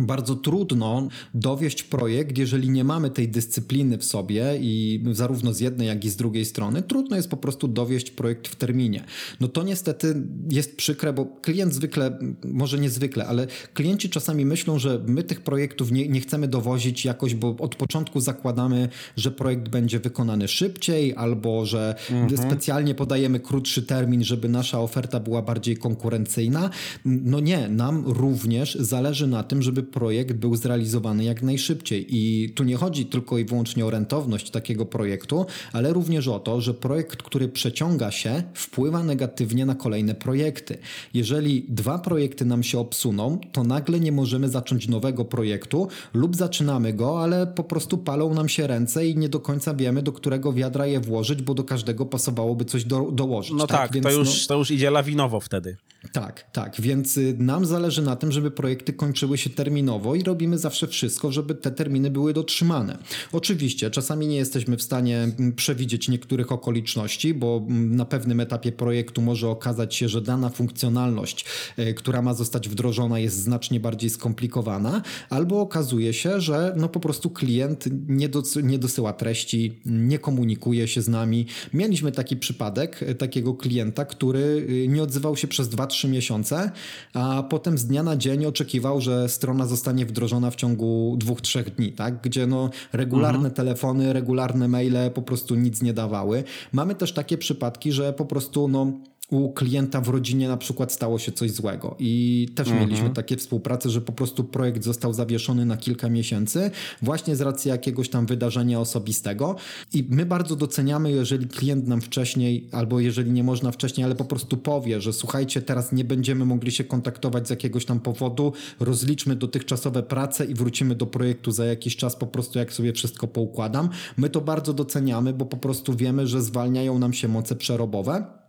[0.00, 5.88] bardzo trudno dowieść projekt, jeżeli nie mamy tej dyscypliny w sobie i zarówno z jednej,
[5.88, 9.04] jak i z drugiej strony, trudno jest po prostu dowieść projekt w terminie.
[9.40, 15.00] No to niestety jest przykre, bo klient zwykle, może niezwykle, ale klienci czasami myślą, że
[15.06, 20.00] my tych projektów nie, nie chcemy dowozić jakoś, bo od początku zakładamy, że projekt będzie
[20.00, 22.48] wykonany szybciej albo że mhm.
[22.50, 26.70] specjalnie podajemy krótszy termin, żeby nasza oferta była bardziej konkurencyjna.
[27.04, 32.06] No nie, nam również zależy na tym, żeby projekt był zrealizowany jak najszybciej.
[32.08, 36.60] I tu nie chodzi tylko i wyłącznie o rentowność takiego projektu, ale również o to,
[36.60, 40.78] że projekt, który przeciąga się, wpływa negatywnie na kolejne projekty.
[41.14, 46.92] Jeżeli dwa projekty nam się obsuną, to nagle nie możemy zacząć nowego projektu lub zaczynamy
[46.92, 50.52] go, ale po prostu palą nam się ręce i nie do końca wiemy, do którego
[50.52, 53.52] wiadra je włożyć, bo do każdego pasowałoby coś do, dołożyć.
[53.56, 54.48] No tak, tak Więc, to, już, no...
[54.48, 55.76] to już idzie lawinowo wtedy.
[56.12, 56.80] Tak, tak.
[56.80, 61.32] Więc y, nam zależy na tym, żeby projekty kończyły się terminowo i robimy zawsze wszystko,
[61.32, 62.98] żeby te terminy były dotrzymane.
[63.32, 68.72] Oczywiście, czasami nie jesteśmy w stanie mm, przewidzieć niektórych okoliczności, bo mm, na pewnym etapie
[68.72, 71.44] projektu może okazać się, że dana funkcjonalność,
[71.78, 77.00] y, która ma zostać wdrożona, jest znacznie bardziej skomplikowana, albo okazuje się, że no po
[77.00, 81.46] prostu klient nie, dos nie dosyła treści, nie komunikuje się z nami.
[81.72, 86.70] Mieliśmy taki przypadek y, takiego klienta, który nie odzywał się przez 2-3 trzy miesiące,
[87.14, 91.74] a potem z dnia na dzień oczekiwał, że strona zostanie wdrożona w ciągu dwóch, trzech
[91.74, 92.22] dni, tak?
[92.22, 93.54] Gdzie no regularne mhm.
[93.54, 96.44] telefony, regularne maile po prostu nic nie dawały.
[96.72, 98.92] Mamy też takie przypadki, że po prostu no
[99.30, 102.86] u klienta w rodzinie na przykład stało się coś złego i też mhm.
[102.86, 106.70] mieliśmy takie współprace, że po prostu projekt został zawieszony na kilka miesięcy
[107.02, 109.56] właśnie z racji jakiegoś tam wydarzenia osobistego
[109.94, 114.24] i my bardzo doceniamy, jeżeli klient nam wcześniej albo jeżeli nie można wcześniej, ale po
[114.24, 119.36] prostu powie, że słuchajcie, teraz nie będziemy mogli się kontaktować z jakiegoś tam powodu, rozliczmy
[119.36, 123.88] dotychczasowe prace i wrócimy do projektu za jakiś czas po prostu jak sobie wszystko poukładam.
[124.16, 128.45] My to bardzo doceniamy, bo po prostu wiemy, że zwalniają nam się moce przerobowe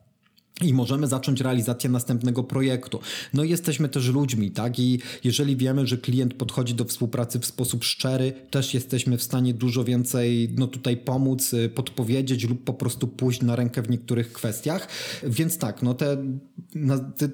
[0.61, 2.99] i możemy zacząć realizację następnego projektu.
[3.33, 4.79] No i jesteśmy też ludźmi, tak?
[4.79, 9.53] I jeżeli wiemy, że klient podchodzi do współpracy w sposób szczery, też jesteśmy w stanie
[9.53, 14.33] dużo więcej, no tutaj pomóc, y, podpowiedzieć lub po prostu pójść na rękę w niektórych
[14.33, 14.87] kwestiach.
[15.23, 16.17] Więc tak, no te,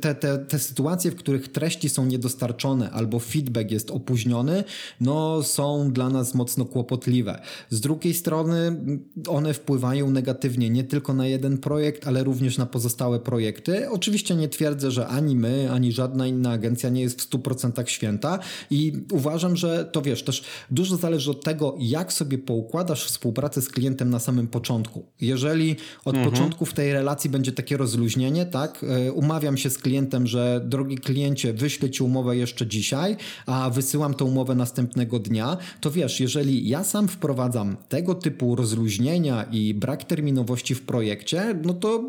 [0.01, 4.63] te, te, te sytuacje, w których treści są niedostarczone albo feedback jest opóźniony,
[5.01, 7.41] no są dla nas mocno kłopotliwe.
[7.69, 8.81] Z drugiej strony
[9.27, 13.89] one wpływają negatywnie nie tylko na jeden projekt, ale również na pozostałe projekty.
[13.89, 18.39] Oczywiście nie twierdzę, że ani my, ani żadna inna agencja nie jest w 100% święta
[18.69, 23.69] i uważam, że to wiesz, też dużo zależy od tego, jak sobie poukładasz współpracę z
[23.69, 25.05] klientem na samym początku.
[25.21, 26.31] Jeżeli od mhm.
[26.31, 30.97] początku w tej relacji będzie takie rozluźnienie, tak, e, umawiam się z klientem, że drogi
[30.97, 36.69] kliencie, wyślę ci umowę jeszcze dzisiaj, a wysyłam tę umowę następnego dnia, to wiesz, jeżeli
[36.69, 42.03] ja sam wprowadzam tego typu rozluźnienia i brak terminowości w projekcie, no to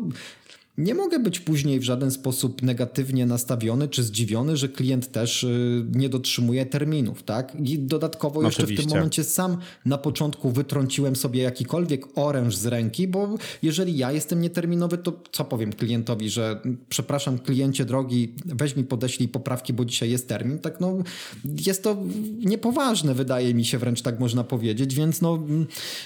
[0.77, 5.85] nie mogę być później w żaden sposób negatywnie nastawiony czy zdziwiony, że klient też y,
[5.91, 7.55] nie dotrzymuje terminów, tak?
[7.63, 8.83] I dodatkowo jeszcze Oczywiście.
[8.83, 14.11] w tym momencie sam na początku wytrąciłem sobie jakikolwiek oręż z ręki, bo jeżeli ja
[14.11, 19.85] jestem nieterminowy, to co powiem klientowi, że przepraszam kliencie drogi, weź mi podeślij poprawki, bo
[19.85, 20.97] dzisiaj jest termin, tak no
[21.67, 21.97] jest to
[22.45, 25.43] niepoważne wydaje mi się wręcz tak można powiedzieć, więc no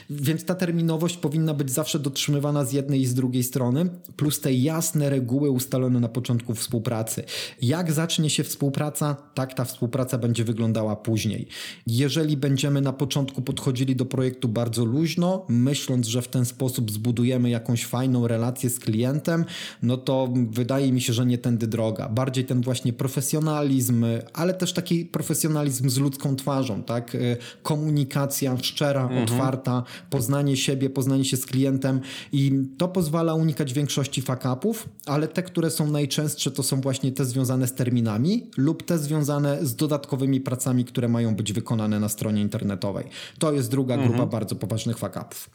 [0.10, 4.59] więc ta terminowość powinna być zawsze dotrzymywana z jednej i z drugiej strony, plus tej
[4.64, 7.24] jasne reguły ustalone na początku współpracy.
[7.62, 11.48] Jak zacznie się współpraca, tak ta współpraca będzie wyglądała później.
[11.88, 17.50] Jeżeli będziemy na początku podchodzili do projektu bardzo luźno, myśląc, że w ten sposób zbudujemy
[17.50, 19.46] jakąś fajną relację z klientem,
[19.84, 22.10] no to wydaje mi się, że nie tędy droga.
[22.10, 27.18] Bardziej ten właśnie profesjonalizm, ale też taki profesjonalizm z ludzką twarzą, tak?
[27.64, 29.24] Komunikacja szczera, mhm.
[29.24, 32.02] otwarta, poznanie siebie, poznanie się z klientem
[32.32, 37.12] i to pozwala unikać większości fuck upów, ale te, które są najczęstsze, to są właśnie
[37.12, 42.10] te związane z terminami lub te związane z dodatkowymi pracami, które mają być wykonane na
[42.10, 43.06] stronie internetowej.
[43.40, 44.12] To jest druga mhm.
[44.12, 45.50] grupa bardzo poważnych fuck upów.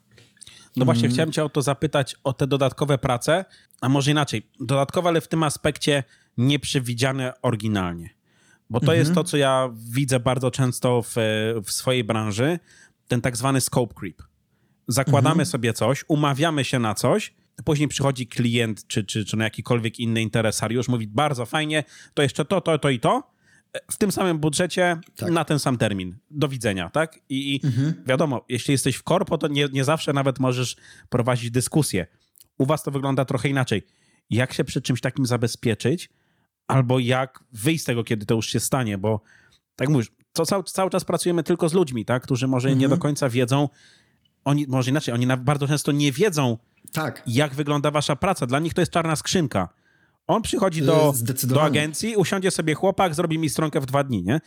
[0.76, 1.12] No właśnie, mm.
[1.12, 3.44] chciałem cię o to zapytać, o te dodatkowe prace,
[3.80, 6.04] a może inaczej, dodatkowe, ale w tym aspekcie
[6.36, 8.10] nieprzewidziane oryginalnie.
[8.70, 9.24] Bo to jest mhm.
[9.24, 11.14] to, co ja widzę bardzo często w,
[11.64, 12.58] w swojej branży,
[13.08, 14.22] ten tak zwany scope creep.
[14.88, 15.46] Zakładamy mhm.
[15.46, 17.34] sobie coś, umawiamy się na coś,
[17.64, 21.84] Później przychodzi klient czy, czy, czy na jakikolwiek inny interesariusz, mówi bardzo fajnie,
[22.14, 23.34] to jeszcze to, to, to i to,
[23.90, 25.30] w tym samym budżecie tak.
[25.30, 26.16] na ten sam termin.
[26.30, 27.20] Do widzenia, tak?
[27.28, 27.94] I, i mhm.
[28.06, 30.76] wiadomo, jeśli jesteś w korpo, to nie, nie zawsze nawet możesz
[31.08, 32.06] prowadzić dyskusję.
[32.58, 33.82] U was to wygląda trochę inaczej.
[34.30, 36.10] Jak się przed czymś takim zabezpieczyć,
[36.66, 39.20] albo jak wyjść z tego, kiedy to już się stanie, bo
[39.76, 42.22] tak mówisz, to cały, cały czas pracujemy tylko z ludźmi, tak?
[42.22, 42.80] Którzy może mhm.
[42.80, 43.68] nie do końca wiedzą,
[44.44, 46.58] oni, może inaczej, oni bardzo często nie wiedzą,
[46.92, 47.22] tak.
[47.26, 48.46] jak wygląda wasza praca.
[48.46, 49.68] Dla nich to jest czarna skrzynka.
[50.26, 51.12] On przychodzi do,
[51.44, 54.40] do agencji, usiądzie sobie chłopak, zrobi mi stronkę w dwa dni, nie?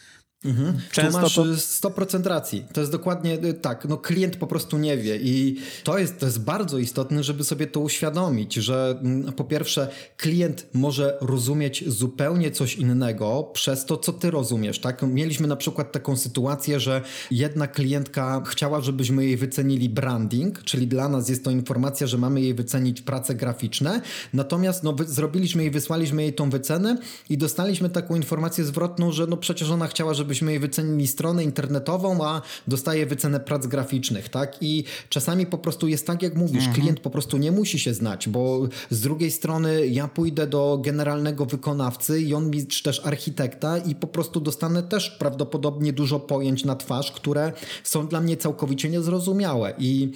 [0.46, 0.78] Mhm.
[0.92, 1.44] Często tu masz to...
[1.90, 2.66] 100% racji.
[2.74, 3.86] To jest dokładnie y, tak.
[3.86, 7.68] No, klient po prostu nie wie i to jest, to jest bardzo istotne, żeby sobie
[7.68, 14.14] to uświadomić, że mm, po pierwsze klient może rozumieć zupełnie coś innego przez to, co
[14.14, 14.80] ty rozumiesz.
[14.80, 15.02] Tak?
[15.02, 21.10] Mieliśmy na przykład taką sytuację, że jedna klientka chciała, żebyśmy jej wycenili branding, czyli dla
[21.10, 24.02] nas jest to informacja, że mamy jej wycenić prace graficzne,
[24.34, 26.98] natomiast no, zrobiliśmy i wysłaliśmy jej tą wycenę
[27.30, 31.44] i dostaliśmy taką informację zwrotną, że no przecież ona chciała, żeby żebyśmy jej wycenili stronę
[31.44, 34.58] internetową, a dostaje wycenę prac graficznych, tak?
[34.62, 36.76] I czasami po prostu jest tak, jak mówisz, mhm.
[36.76, 41.46] klient po prostu nie musi się znać, bo z drugiej strony ja pójdę do generalnego
[41.46, 46.66] wykonawcy i on mi, czy też architekta i po prostu dostanę też prawdopodobnie dużo pojęć
[46.66, 47.54] na twarz, które
[47.84, 50.12] są dla mnie całkowicie niezrozumiałe i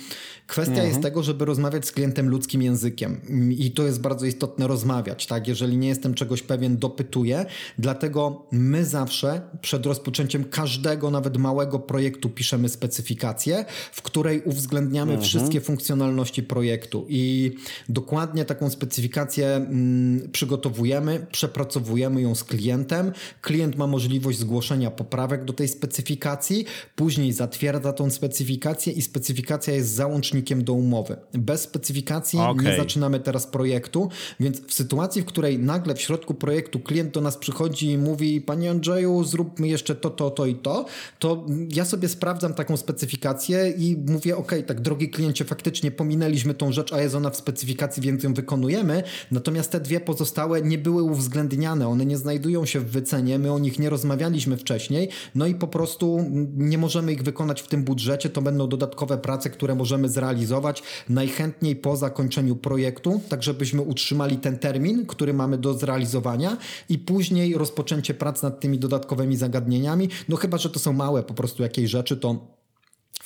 [0.48, 0.90] kwestia mhm.
[0.90, 3.22] jest tego, żeby rozmawiać z klientem ludzkim językiem
[3.58, 5.48] i to jest bardzo istotne rozmawiać, tak?
[5.48, 7.46] Jeżeli nie jestem czegoś pewien, dopytuję,
[7.80, 15.12] dlatego my zawsze przed rozpoczęciem rozpoczęciem każdego, nawet małego projektu piszemy specyfikację, w której uwzględniamy
[15.12, 15.30] mhm.
[15.30, 17.56] wszystkie funkcjonalności projektu i
[17.90, 23.12] dokładnie taką specyfikację mm, przygotowujemy, przepracowujemy ją z klientem.
[23.42, 29.90] Klient ma możliwość zgłoszenia poprawek do tej specyfikacji, później zatwierdza tą specyfikację i specyfikacja jest
[29.90, 31.18] załącznikiem do umowy.
[31.34, 32.66] Bez specyfikacji okay.
[32.66, 37.22] nie zaczynamy teraz projektu, więc w sytuacji, w której nagle w środku projektu klient do
[37.22, 40.86] nas przychodzi i mówi: Panie Andrzeju, zróbmy jeszcze to, to, to i to,
[41.20, 46.72] to ja sobie sprawdzam taką specyfikację i mówię, ok, tak drogi kliencie, faktycznie pominęliśmy tą
[46.72, 51.04] rzecz, a jest ona w specyfikacji, więc ją wykonujemy, natomiast te dwie pozostałe nie były
[51.04, 55.56] uwzględniane, one nie znajdują się w wycenie, my o nich nie rozmawialiśmy wcześniej, no i
[55.56, 56.26] po prostu
[56.58, 61.76] nie możemy ich wykonać w tym budżecie, to będą dodatkowe prace, które możemy zrealizować najchętniej
[61.76, 66.58] po zakończeniu projektu, tak żebyśmy utrzymali ten termin, który mamy do zrealizowania
[66.90, 69.81] i później rozpoczęcie prac nad tymi dodatkowymi zagadnieniami,
[70.30, 72.61] no chyba, że to są małe po prostu jakieś rzeczy, to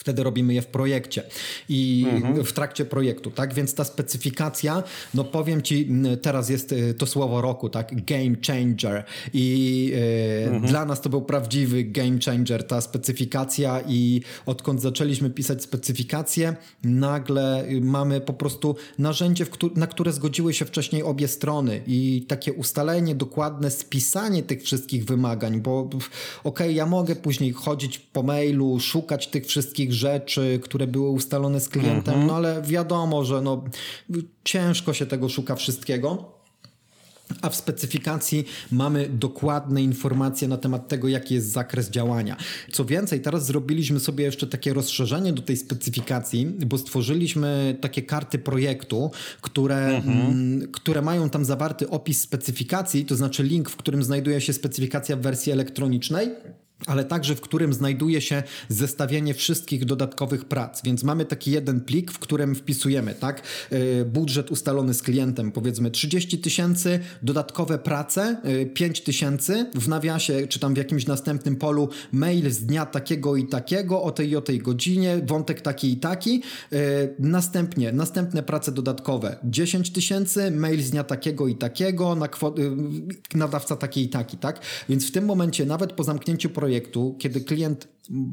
[0.05, 1.23] Wtedy robimy je w projekcie
[1.69, 2.43] i mhm.
[2.45, 3.53] w trakcie projektu, tak?
[3.53, 4.83] Więc ta specyfikacja,
[5.13, 5.89] no powiem ci,
[6.21, 8.05] teraz jest y, to słowo roku, tak?
[8.05, 9.03] Game changer.
[9.33, 10.65] I y, mhm.
[10.65, 17.69] dla nas to był prawdziwy game changer, ta specyfikacja i odkąd zaczęliśmy pisać specyfikację, nagle
[17.69, 19.45] y, mamy po prostu narzędzie,
[19.75, 25.61] na które zgodziły się wcześniej obie strony i takie ustalenie, dokładne spisanie tych wszystkich wymagań,
[25.61, 26.07] bo okej,
[26.43, 31.69] okay, ja mogę później chodzić po mailu, szukać tych wszystkich rzeczy, które były ustalone z
[31.69, 32.27] klientem, mm -hmm.
[32.27, 33.63] no ale wiadomo, że no,
[34.43, 36.35] ciężko się tego szuka wszystkiego.
[37.41, 42.37] a w specyfikacji mamy dokładne informacje na temat tego, jaki jest zakres działania.
[42.71, 48.39] Co więcej, teraz zrobiliśmy sobie jeszcze takie rozszerzenie do tej specyfikacji, bo stworzyliśmy takie karty
[48.39, 50.19] projektu, które, mhm.
[50.19, 55.17] m, które mają tam zawarty opis specyfikacji, to znaczy link, w którym znajduje się specyfikacja
[55.17, 56.29] w wersji elektronicznej
[56.85, 60.83] ale także w którym znajduje się zestawienie wszystkich dodatkowych prac.
[60.83, 65.91] Więc mamy taki jeden plik, w którym wpisujemy, tak, e, budżet ustalony z klientem, powiedzmy
[65.91, 68.41] 30 tysięcy, dodatkowe prace
[68.73, 73.35] 5 e, tysięcy, w nawiasie czy tam w jakimś następnym polu mail z dnia takiego
[73.35, 76.43] i takiego, o tej i o tej godzinie, wątek taki i taki.
[76.73, 76.77] E,
[77.19, 82.29] następnie, następne prace dodatkowe 10 tysięcy, mail z dnia takiego i takiego, na
[83.35, 84.59] nadawca taki i taki, tak?
[84.89, 87.87] Więc w tym momencie, nawet po zamknięciu projektu, projektu, kiedy klient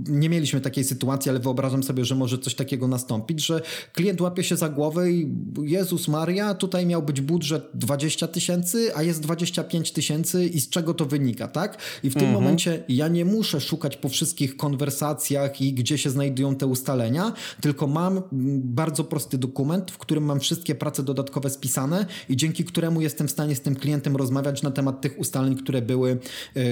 [0.08, 3.62] nie mieliśmy takiej sytuacji, ale wyobrażam sobie, że może coś takiego nastąpić, że
[3.92, 9.02] klient łapie się za głowę i Jezus Maria, tutaj miał być budżet 20 tysięcy, a
[9.02, 11.78] jest 25 tysięcy i z czego to wynika, tak?
[12.02, 12.42] I w tym mhm.
[12.42, 17.86] momencie ja nie muszę szukać po wszystkich konwersacjach i gdzie się znajdują te ustalenia, tylko
[17.86, 18.22] mam
[18.64, 23.30] bardzo prosty dokument, w którym mam wszystkie prace dodatkowe spisane i dzięki któremu jestem w
[23.30, 26.18] stanie z tym klientem rozmawiać na temat tych ustaleń, które były,
[26.54, 26.62] yy,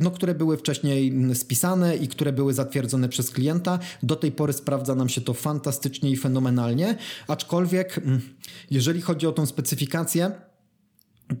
[0.00, 3.78] no, które były wcześniej spisane i które były były zatwierdzone przez klienta.
[4.02, 6.96] Do tej pory sprawdza nam się to fantastycznie i fenomenalnie,
[7.28, 8.20] aczkolwiek mm,
[8.70, 10.30] jeżeli chodzi o tą specyfikację,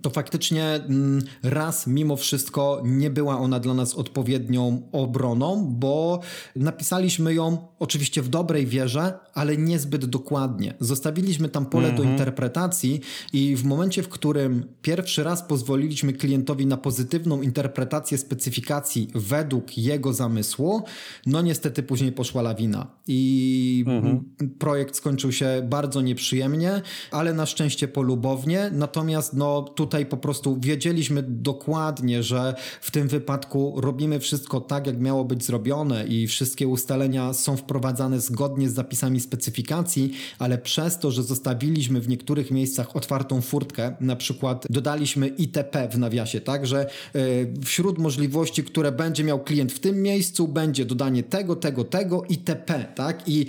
[0.02, 6.20] to faktycznie mm, raz mimo wszystko nie była ona dla nas odpowiednią obroną, bo
[6.56, 10.74] napisaliśmy ją oczywiście w dobrej wierze, ale niezbyt dokładnie.
[10.80, 12.10] Zostawiliśmy tam pole do mhm.
[12.10, 13.00] interpretacji
[13.32, 20.12] i w momencie, w którym pierwszy raz pozwoliliśmy klientowi na pozytywną interpretację specyfikacji według jego
[20.12, 20.82] zamysłu,
[21.26, 24.24] no niestety później poszła lawina i mhm.
[24.58, 28.70] projekt skończył się bardzo nieprzyjemnie, ale na szczęście polubownie.
[28.72, 35.00] Natomiast no tutaj po prostu wiedzieliśmy dokładnie, że w tym wypadku robimy wszystko tak, jak
[35.00, 41.10] miało być zrobione i wszystkie ustalenia są wprowadzane zgodnie z zapisami specyfikacji, ale przez to,
[41.10, 46.80] że zostawiliśmy w niektórych miejscach otwartą furtkę, na przykład dodaliśmy ITP w nawiasie, tak, że
[46.80, 47.20] e,
[47.64, 52.84] wśród możliwości, które będzie miał klient w tym miejscu, będzie dodanie tego, tego, tego ITP,
[52.98, 53.46] tak, i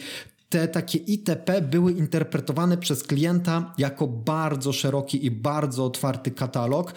[0.50, 6.94] te takie ITP były interpretowane przez klienta jako bardzo szeroki i bardzo otwarty katalog.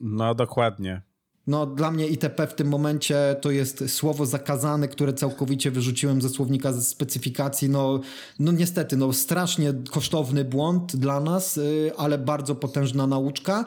[0.00, 1.02] No dokładnie.
[1.46, 6.28] No, dla mnie ITP w tym momencie to jest słowo zakazane, które całkowicie wyrzuciłem ze
[6.28, 7.68] słownika ze specyfikacji.
[7.68, 8.00] No,
[8.38, 13.64] no niestety, no strasznie kosztowny błąd dla nas, y, ale bardzo potężna nauczka.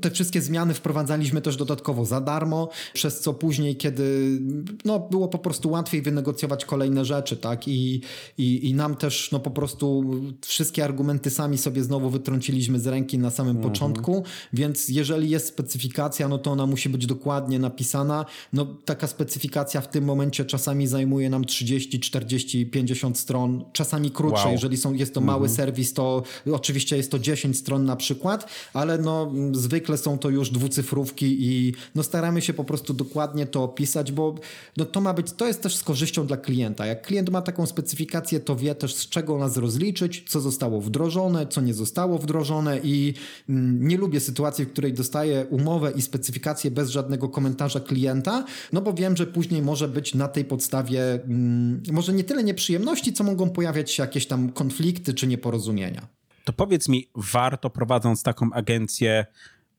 [0.00, 4.38] Te wszystkie zmiany wprowadzaliśmy też dodatkowo za darmo, przez co później, kiedy
[4.84, 7.68] no, było po prostu łatwiej wynegocjować kolejne rzeczy, tak?
[7.68, 8.00] I,
[8.38, 10.04] i, i nam też no, po prostu
[10.46, 13.72] wszystkie argumenty sami sobie znowu wytrąciliśmy z ręki na samym mhm.
[13.72, 18.24] początku, więc jeżeli jest specyfikacja, no to ona musi być dokładnie napisana.
[18.52, 24.44] No, taka specyfikacja w tym momencie czasami zajmuje nam 30, 40, 50 stron, czasami krótsze.
[24.44, 24.52] Wow.
[24.52, 25.56] Jeżeli są, jest to mały mhm.
[25.56, 26.22] serwis, to
[26.52, 31.36] oczywiście jest to 10 stron na przykład, ale no z zwykle są to już dwucyfrówki
[31.40, 34.34] i no staramy się po prostu dokładnie to opisać, bo
[34.76, 36.86] no to ma być, to jest też z korzyścią dla klienta.
[36.86, 41.46] Jak klient ma taką specyfikację, to wie też z czego nas rozliczyć, co zostało wdrożone,
[41.46, 43.14] co nie zostało wdrożone i
[43.48, 48.80] mm, nie lubię sytuacji, w której dostaję umowę i specyfikację bez żadnego komentarza klienta, no
[48.80, 53.24] bo wiem, że później może być na tej podstawie mm, może nie tyle nieprzyjemności, co
[53.24, 56.18] mogą pojawiać się jakieś tam konflikty czy nieporozumienia.
[56.48, 59.26] To powiedz mi, warto prowadząc taką agencję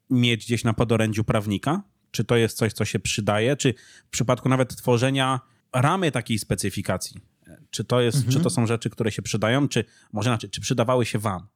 [0.10, 1.84] mieć gdzieś na podorędziu prawnika?
[2.12, 3.55] Czy to jest coś, co się przydaje?
[3.55, 3.74] Czy
[4.07, 5.39] w przypadku nawet tworzenia
[5.74, 7.22] ramy takiej specyfikacji,
[7.70, 8.34] czy to, jest, mhm.
[8.34, 11.47] czy to są rzeczy, które się przydają, czy może inaczej, czy przydawały się wam?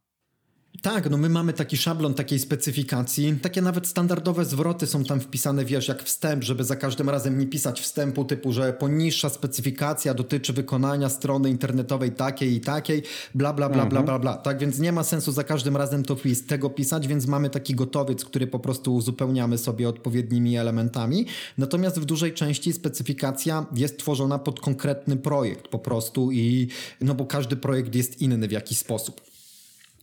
[0.81, 3.35] Tak, no my mamy taki szablon takiej specyfikacji.
[3.41, 7.47] Takie nawet standardowe zwroty są tam wpisane, wiesz, jak wstęp, żeby za każdym razem nie
[7.47, 13.03] pisać wstępu typu, że poniższa specyfikacja dotyczy wykonania strony internetowej takiej i takiej,
[13.35, 13.89] bla, bla, bla, mhm.
[13.89, 14.37] bla, bla, bla.
[14.37, 16.17] Tak więc nie ma sensu za każdym razem to,
[16.47, 21.25] tego pisać, więc mamy taki gotowiec, który po prostu uzupełniamy sobie odpowiednimi elementami.
[21.57, 26.67] Natomiast w dużej części specyfikacja jest tworzona pod konkretny projekt po prostu i
[27.01, 29.32] no bo każdy projekt jest inny w jakiś sposób.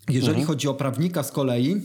[0.09, 0.47] Jeżeli mhm.
[0.47, 1.83] chodzi o prawnika z kolei,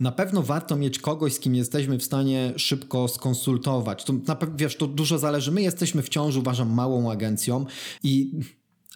[0.00, 4.04] na pewno warto mieć kogoś, z kim jesteśmy w stanie szybko skonsultować.
[4.04, 5.52] To, na, wiesz, to dużo zależy.
[5.52, 7.66] My jesteśmy wciąż, uważam, małą agencją
[8.02, 8.30] i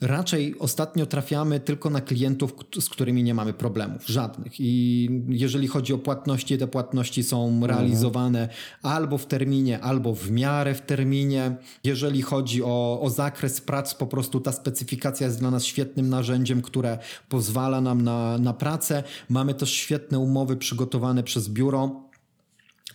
[0.03, 4.53] Raczej ostatnio trafiamy tylko na klientów, z którymi nie mamy problemów, żadnych.
[4.61, 7.65] I jeżeli chodzi o płatności, te płatności są mhm.
[7.65, 8.49] realizowane
[8.83, 11.57] albo w terminie, albo w miarę w terminie.
[11.85, 16.63] Jeżeli chodzi o, o zakres prac, po prostu ta specyfikacja jest dla nas świetnym narzędziem,
[16.63, 19.03] które pozwala nam na, na pracę.
[19.29, 22.08] Mamy też świetne umowy przygotowane przez biuro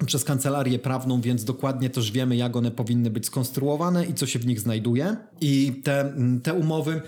[0.06, 4.40] przez kancelarię prawną, więc dokładnie też wiemy, jak one powinny być skonstruowane i co się
[4.40, 5.18] w nich znajduje.
[5.42, 7.02] I te, te umowy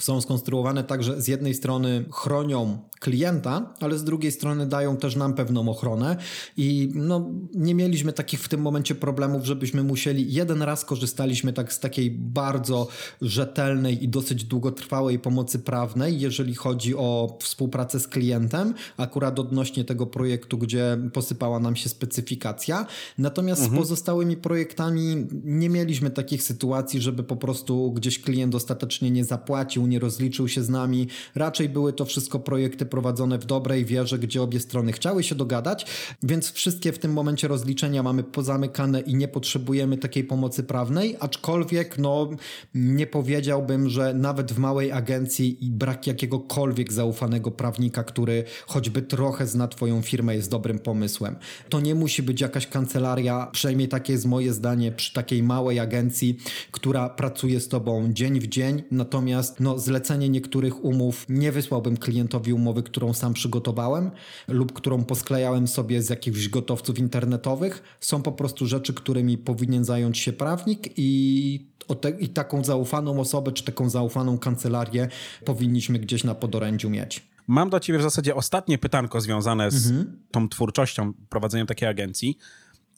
[0.00, 5.16] są skonstruowane tak, że z jednej strony chronią klienta, ale z drugiej strony dają też
[5.16, 6.16] nam pewną ochronę
[6.56, 11.72] i no, nie mieliśmy takich w tym momencie problemów, żebyśmy musieli, jeden raz korzystaliśmy tak
[11.72, 12.88] z takiej bardzo
[13.22, 20.06] rzetelnej i dosyć długotrwałej pomocy prawnej, jeżeli chodzi o współpracę z klientem, akurat odnośnie tego
[20.06, 22.86] projektu, gdzie posypała nam się specyfikacja.
[23.18, 23.76] Natomiast mhm.
[23.76, 29.86] z pozostałymi projektami nie mieliśmy takich sytuacji, żeby po prostu gdzieś klient ostatecznie nie zapłacił,
[29.86, 31.08] nie rozliczył się z nami.
[31.34, 35.86] Raczej były to wszystko projekty prowadzone w dobrej wierze, gdzie obie strony chciały się dogadać,
[36.22, 41.98] więc wszystkie w tym momencie rozliczenia mamy pozamykane i nie potrzebujemy takiej pomocy prawnej, aczkolwiek
[41.98, 42.30] no
[42.74, 49.46] nie powiedziałbym, że nawet w małej agencji i brak jakiegokolwiek zaufanego prawnika, który choćby trochę
[49.46, 51.36] zna twoją firmę jest dobrym pomysłem.
[51.68, 56.38] To nie musi być jakaś kancelaria, przynajmniej takie jest moje zdanie przy takiej małej agencji,
[56.70, 62.52] która pracuje z tobą dzień w dzień, natomiast no zlecenie niektórych umów nie wysłałbym klientowi
[62.52, 64.10] umowy, którą sam przygotowałem
[64.48, 67.82] lub którą posklejałem sobie z jakichś gotowców internetowych.
[68.00, 71.70] Są po prostu rzeczy, którymi powinien zająć się prawnik i,
[72.00, 75.08] te, i taką zaufaną osobę czy taką zaufaną kancelarię
[75.44, 77.28] powinniśmy gdzieś na podorędziu mieć.
[77.46, 80.18] Mam do ciebie w zasadzie ostatnie pytanko związane z mhm.
[80.30, 82.38] tą twórczością, prowadzeniem takiej agencji.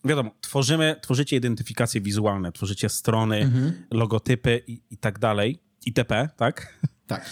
[0.04, 3.72] Wiadomo, tworzymy, tworzycie identyfikacje wizualne, tworzycie strony, mhm.
[3.90, 6.78] logotypy i, i tak dalej, itp., tak?
[7.06, 7.30] Tak.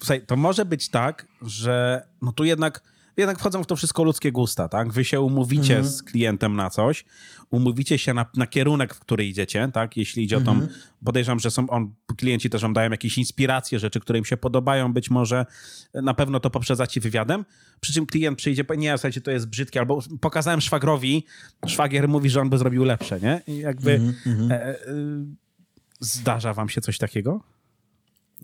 [0.00, 2.82] Słuchaj, to może być tak, że no tu jednak,
[3.16, 4.92] jednak wchodzą w to wszystko ludzkie gusta, tak?
[4.92, 5.94] Wy się umówicie mhm.
[5.94, 7.04] z klientem na coś,
[7.50, 9.96] umówicie się na, na, kierunek, w który idziecie, tak?
[9.96, 10.56] Jeśli idzie mhm.
[10.56, 10.80] o tą, mhm.
[11.04, 14.92] podejrzewam, że są on, klienci też wam dają jakieś inspiracje, rzeczy, które im się podobają,
[14.92, 15.46] być może
[15.94, 17.44] na pewno to poprzedzacie wywiadem,
[17.80, 21.26] przy czym klient przyjdzie, nie, słuchajcie, to jest brzydkie, albo pokazałem szwagrowi,
[21.66, 23.42] szwagier mówi, że on by zrobił lepsze, nie?
[23.46, 23.92] I jakby
[24.26, 24.52] mhm.
[24.52, 24.76] e, e,
[26.00, 27.40] zdarza wam się coś takiego?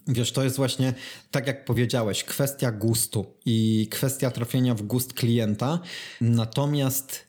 [0.08, 0.94] Wiesz, to jest właśnie,
[1.30, 5.78] tak jak powiedziałeś, kwestia gustu i kwestia trafienia w gust klienta.
[6.20, 7.25] Natomiast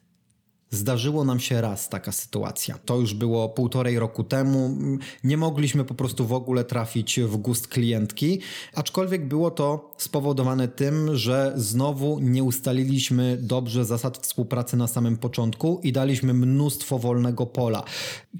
[0.69, 2.77] Zdarzyło nam się raz taka sytuacja.
[2.85, 4.77] To już było półtorej roku temu.
[5.23, 8.39] Nie mogliśmy po prostu w ogóle trafić w gust klientki,
[8.73, 15.79] aczkolwiek było to spowodowane tym, że znowu nie ustaliliśmy dobrze zasad współpracy na samym początku
[15.83, 17.83] i daliśmy mnóstwo wolnego pola.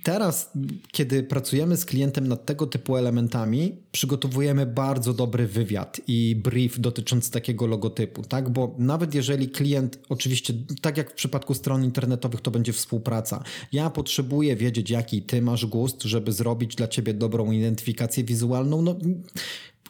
[0.03, 0.51] Teraz,
[0.91, 7.32] kiedy pracujemy z klientem nad tego typu elementami, przygotowujemy bardzo dobry wywiad i brief dotyczący
[7.32, 8.49] takiego logotypu, tak?
[8.49, 13.43] Bo nawet jeżeli klient, oczywiście, tak jak w przypadku stron internetowych, internetowych to będzie współpraca.
[13.72, 18.82] Ja potrzebuję wiedzieć, jaki ty masz gust, żeby zrobić dla ciebie dobrą identyfikację wizualną.
[18.82, 18.95] No,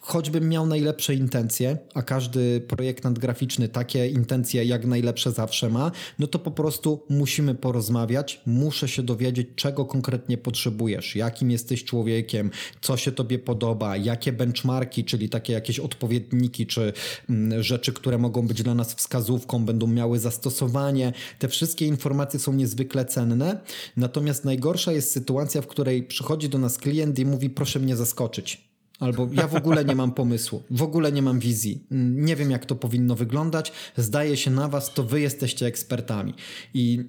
[0.08, 6.26] choćbym miał najlepsze intencje, a każdy projektant graficzny takie intencje jak najlepsze zawsze ma, no
[6.26, 12.50] to po prostu musimy porozmawiać, muszę się dowiedzieć, czego konkretnie potrzebujesz, jakim jesteś człowiekiem,
[12.80, 16.92] co się tobie podoba, jakie benchmarki, czyli takie jakieś odpowiedniki, czy
[17.30, 21.12] mm, rzeczy, które mogą być dla nas wskazówką, będą miały zastosowanie.
[21.38, 23.60] Te wszystkie informacje są niezwykle cenne,
[23.96, 28.67] natomiast najgorsza jest sytuacja, w której przychodzi do nas klient i mówi proszę mnie zaskoczyć.
[28.98, 32.66] Albo ja w ogóle nie mam pomysłu, w ogóle nie mam wizji, nie wiem jak
[32.66, 36.34] to powinno wyglądać, zdaje się na was, to wy jesteście ekspertami.
[36.74, 37.04] I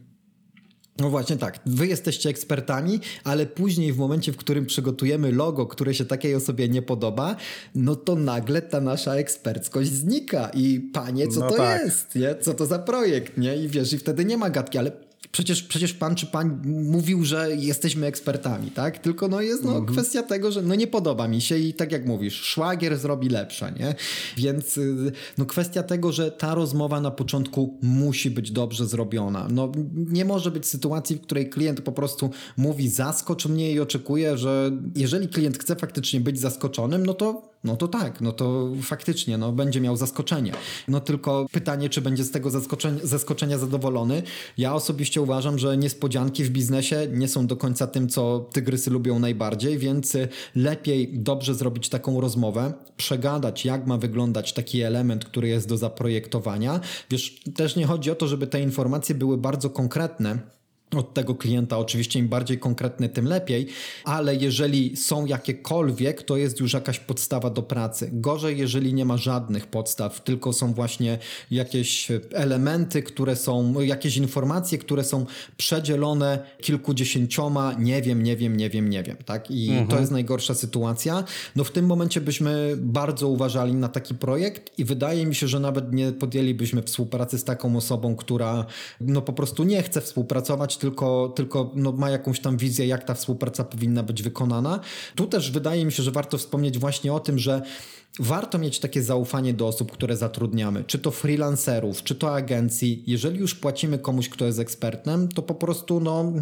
[1.00, 5.94] no właśnie tak, wy jesteście ekspertami, ale później w momencie, w którym przygotujemy logo, które
[5.94, 7.36] się takiej osobie nie podoba,
[7.76, 11.86] no to nagle ta nasza eksperckość znika i panie, co no to tak.
[11.86, 12.36] jest, nie?
[12.42, 13.56] Co to za projekt, nie?
[13.56, 14.92] I wiesz, i wtedy nie ma gadki, ale
[15.32, 19.00] Przecież, przecież pan czy pan mówił, że jesteśmy ekspertami, tak?
[19.00, 19.86] Tylko no jest no, mhm.
[19.86, 23.74] kwestia tego, że no nie podoba mi się i tak jak mówisz, szwagier zrobi lepsze,
[23.80, 23.96] nie?
[24.38, 29.48] Więc y, no kwestia tego, że ta rozmowa na początku musi być dobrze zrobiona.
[29.52, 34.38] No nie może być sytuacji, w której klient po prostu mówi zaskocz mnie i oczekuje,
[34.38, 39.38] że jeżeli klient chce faktycznie być zaskoczonym, no to no to tak, no to faktycznie
[39.38, 40.54] no, będzie miał zaskoczenie.
[40.88, 44.24] No tylko pytanie, czy będzie z tego zaskoczenia, zaskoczenia zadowolony.
[44.58, 49.20] Ja osobiście uważam, że niespodzianki w biznesie nie są do końca tym, co tygrysy lubią
[49.20, 50.18] najbardziej, więc
[50.56, 56.80] lepiej dobrze zrobić taką rozmowę, przegadać, jak ma wyglądać taki element, który jest do zaprojektowania.
[57.10, 60.40] Wiesz, też nie chodzi o to, żeby te informacje były bardzo konkretne,
[60.98, 61.78] od tego klienta.
[61.78, 63.68] Oczywiście im bardziej konkretny, tym lepiej,
[64.04, 68.10] ale jeżeli są jakiekolwiek, to jest już jakaś podstawa do pracy.
[68.14, 71.18] Gorzej, jeżeli nie ma żadnych podstaw, tylko są właśnie
[71.52, 75.26] jakieś elementy, które są, jakieś informacje, które są
[75.58, 79.52] przedzielone kilkudziesięcioma, nie wiem, nie wiem, nie wiem, nie wiem, tak?
[79.52, 79.88] I mhm.
[79.88, 81.24] to jest najgorsza sytuacja.
[81.56, 85.60] No w tym momencie byśmy bardzo uważali na taki projekt i wydaje mi się, że
[85.60, 88.66] nawet nie podjęlibyśmy współpracy z taką osobą, która
[89.02, 93.14] no po prostu nie chce współpracować, tylko, tylko no, ma jakąś tam wizję, jak ta
[93.14, 94.80] współpraca powinna być wykonana.
[95.16, 97.62] Tu też wydaje mi się, że warto wspomnieć właśnie o tym, że
[98.20, 103.04] warto mieć takie zaufanie do osób, które zatrudniamy, czy to freelancerów, czy to agencji.
[103.08, 106.34] Jeżeli już płacimy komuś, kto jest ekspertem, to po prostu no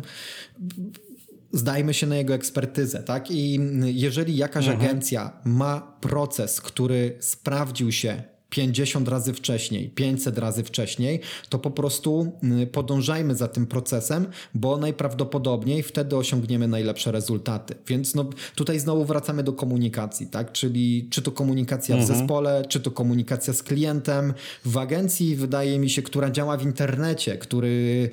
[1.51, 3.31] zdajmy się na jego ekspertyzę, tak?
[3.31, 4.85] I jeżeli jakaś mhm.
[4.85, 11.19] agencja ma proces, który sprawdził się 50 razy wcześniej, 500 razy wcześniej,
[11.49, 12.31] to po prostu
[12.61, 17.75] y, podążajmy za tym procesem, bo najprawdopodobniej wtedy osiągniemy najlepsze rezultaty.
[17.87, 20.51] Więc no, tutaj znowu wracamy do komunikacji, tak?
[20.51, 22.13] Czyli czy to komunikacja mhm.
[22.13, 24.33] w zespole, czy to komunikacja z klientem.
[24.65, 28.09] W agencji, wydaje mi się, która działa w internecie, który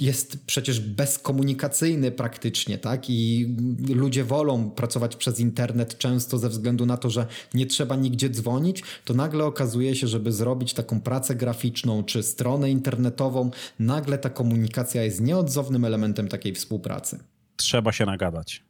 [0.00, 3.10] jest przecież bezkomunikacyjny praktycznie, tak?
[3.10, 3.54] I
[3.88, 8.82] ludzie wolą pracować przez internet często ze względu na to, że nie trzeba nigdzie dzwonić,
[9.04, 14.30] to nagle okazuje okazuje się, żeby zrobić taką pracę graficzną czy stronę internetową, nagle ta
[14.30, 17.18] komunikacja jest nieodzownym elementem takiej współpracy.
[17.56, 18.62] Trzeba się nagadać.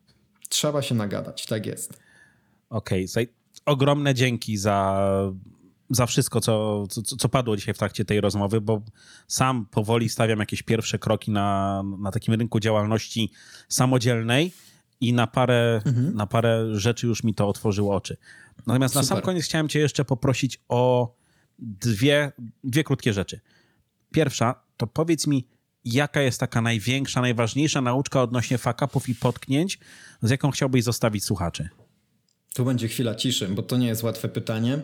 [0.48, 1.98] Trzeba się nagadać, tak jest.
[2.70, 3.28] Okej, okay.
[3.66, 5.08] ogromne dzięki za,
[5.90, 8.82] za wszystko, co, co, co, padło dzisiaj w trakcie tej rozmowy, bo
[9.28, 13.30] sam powoli stawiam jakieś pierwsze kroki na, na takim rynku działalności
[13.68, 14.52] samodzielnej
[15.00, 16.14] i na parę, mhm.
[16.14, 18.16] na parę rzeczy już mi to otworzyło oczy.
[18.66, 19.04] Natomiast Super.
[19.04, 21.14] na sam koniec chciałem Cię jeszcze poprosić o
[21.58, 22.32] dwie,
[22.64, 23.40] dwie krótkie rzeczy.
[24.12, 25.48] Pierwsza, to powiedz mi,
[25.84, 29.78] jaka jest taka największa, najważniejsza nauczka odnośnie fakapów i potknięć,
[30.22, 31.68] z jaką chciałbyś zostawić słuchaczy?
[32.54, 34.82] Tu będzie chwila ciszy, bo to nie jest łatwe pytanie.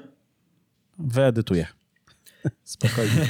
[0.99, 1.67] Wyedytuję.
[2.65, 3.29] Spokojnie.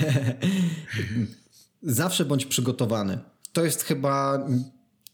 [1.82, 3.18] Zawsze bądź przygotowany.
[3.52, 4.46] To jest chyba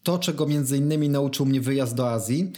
[0.03, 2.51] to, czego między innymi nauczył mnie wyjazd do Azji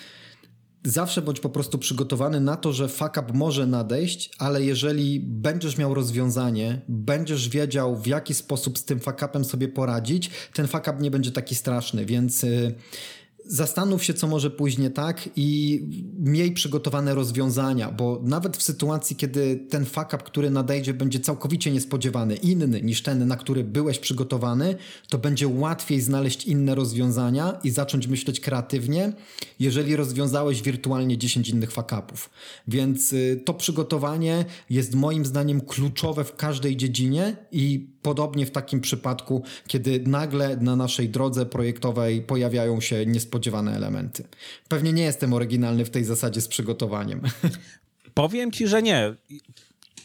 [0.84, 5.78] zawsze bądź po prostu przygotowany na to, że fuck up może nadejść, ale jeżeli będziesz
[5.78, 10.88] miał rozwiązanie, będziesz wiedział w jaki sposób z tym fuck upem sobie poradzić, ten fuck
[10.88, 12.44] up nie będzie taki straszny, więc...
[12.44, 12.76] Yy,
[13.52, 15.82] zastanów się, co może pójść nie tak i
[16.20, 21.72] miej przygotowane rozwiązania, bo nawet w sytuacji, kiedy ten fuck up, który nadejdzie, będzie całkowicie
[21.72, 24.76] niespodziewany, inny niż ten, na który byłeś przygotowany,
[25.10, 29.14] to będzie łatwiej znaleźć inne rozwiązania i zacząć myśleć kreatywnie,
[29.60, 32.30] jeżeli rozwiązałeś wirtualnie 10 innych fuck upów.
[32.68, 38.82] Więc y, to przygotowanie jest moim zdaniem kluczowe w każdej dziedzinie i podobnie w takim
[38.82, 44.24] przypadku, kiedy nagle na naszej drodze projektowej pojawiają się niespodziewane elementy.
[44.68, 47.22] Pewnie nie jestem oryginalny w tej zasadzie z przygotowaniem.
[48.14, 49.14] Powiem ci, że nie.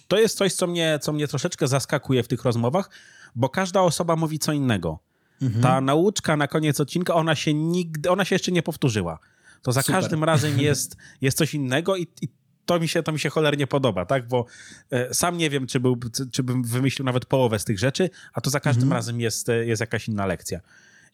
[0.08, 2.90] To jest coś, co mnie, co mnie troszeczkę zaskakuje w tych rozmowach,
[3.34, 4.98] bo każda osoba mówi co innego.
[5.42, 5.62] Mhm.
[5.62, 9.18] Ta nauczka na koniec odcinka, ona się nigdy, ona się jeszcze nie powtórzyła.
[9.62, 9.94] To za Super.
[9.94, 12.28] każdym razem jest, jest coś innego i, i
[12.66, 14.28] to mi się, to mi się cholernie podoba, tak?
[14.28, 14.46] Bo
[14.90, 15.96] e, sam nie wiem, czy, był,
[16.32, 18.98] czy bym wymyślił nawet połowę z tych rzeczy, a to za każdym mhm.
[18.98, 20.60] razem jest, e, jest jakaś inna lekcja.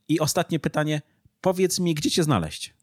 [0.08, 1.02] I ostatnie pytanie,
[1.42, 2.74] powiedz mi, gdzie cię znaleźć?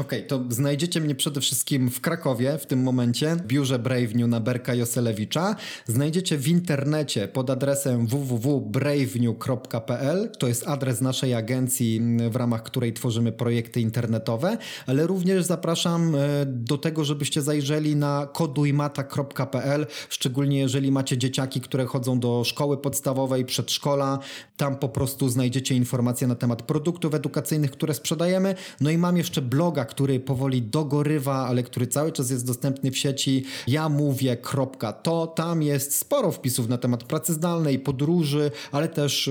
[0.00, 4.14] Okej, okay, to znajdziecie mnie przede wszystkim w Krakowie w tym momencie, w biurze Brave
[4.14, 5.56] New na Berka Joselewicza.
[5.86, 10.30] Znajdziecie w internecie pod adresem www.bravenew.pl.
[10.38, 12.00] To jest adres naszej agencji,
[12.30, 18.28] w ramach której tworzymy projekty internetowe, ale również zapraszam e, do tego, żebyście zajrzeli na
[18.32, 24.18] kodujmata.pl, szczególnie jeżeli macie dzieciaki, które chodzą do szkoły podstawowej, przedszkola.
[24.56, 28.54] Tam po prostu znajdziecie informacje na temat produktów edukacyjnych, które sprzedajemy.
[28.80, 32.98] No i mam jeszcze bloga który powoli dogorywa, ale który cały czas jest dostępny w
[32.98, 33.44] sieci.
[33.66, 39.30] Ja mówię, kropka, to tam jest sporo wpisów na temat pracy zdalnej, podróży, ale też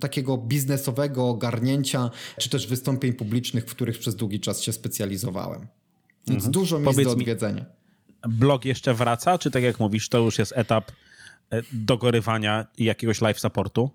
[0.00, 5.66] takiego biznesowego ogarnięcia, czy też wystąpień publicznych, w których przez długi czas się specjalizowałem.
[6.26, 6.52] Więc mhm.
[6.52, 7.60] dużo miejsc do odwiedzenia.
[7.60, 10.92] Mi, blog jeszcze wraca, czy tak jak mówisz, to już jest etap
[11.50, 13.90] e, dogorywania jakiegoś live supportu?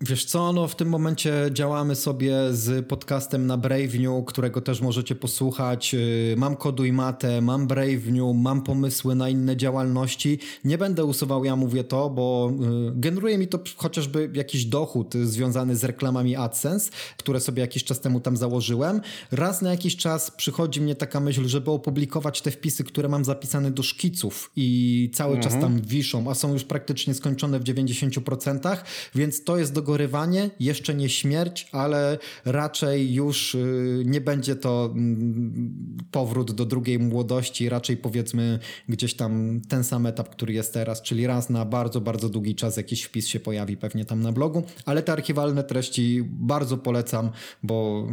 [0.00, 5.14] Wiesz co, no w tym momencie działamy sobie z podcastem na Bravenew, którego też możecie
[5.14, 5.94] posłuchać.
[5.94, 10.38] Y, mam koduj matę, mam Bravenew, mam pomysły na inne działalności.
[10.64, 12.52] Nie będę usuwał, ja mówię to, bo
[12.88, 18.00] y, generuje mi to chociażby jakiś dochód związany z reklamami AdSense, które sobie jakiś czas
[18.00, 19.00] temu tam założyłem.
[19.32, 23.70] Raz na jakiś czas przychodzi mnie taka myśl, żeby opublikować te wpisy, które mam zapisane
[23.70, 25.52] do szkiców i cały mhm.
[25.52, 28.76] czas tam wiszą, a są już praktycznie skończone w 90%,
[29.14, 34.90] więc to jest do dogorywanie, jeszcze nie śmierć, ale raczej już y, nie będzie to
[34.94, 38.58] mm, powrót do drugiej młodości, raczej powiedzmy
[38.88, 42.76] gdzieś tam ten sam etap, który jest teraz, czyli raz na bardzo, bardzo długi czas
[42.76, 47.30] jakiś wpis się pojawi pewnie tam na blogu, ale te archiwalne treści bardzo polecam,
[47.62, 48.06] bo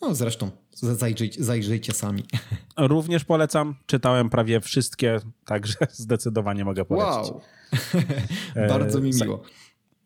[0.00, 2.24] no zresztą zajrzyjcie, zajrzyjcie sami.
[2.76, 3.74] Również polecam.
[3.86, 7.32] Czytałem prawie wszystkie, także zdecydowanie mogę polecić.
[7.32, 7.40] Wow.
[8.68, 9.42] Bardzo mi miło.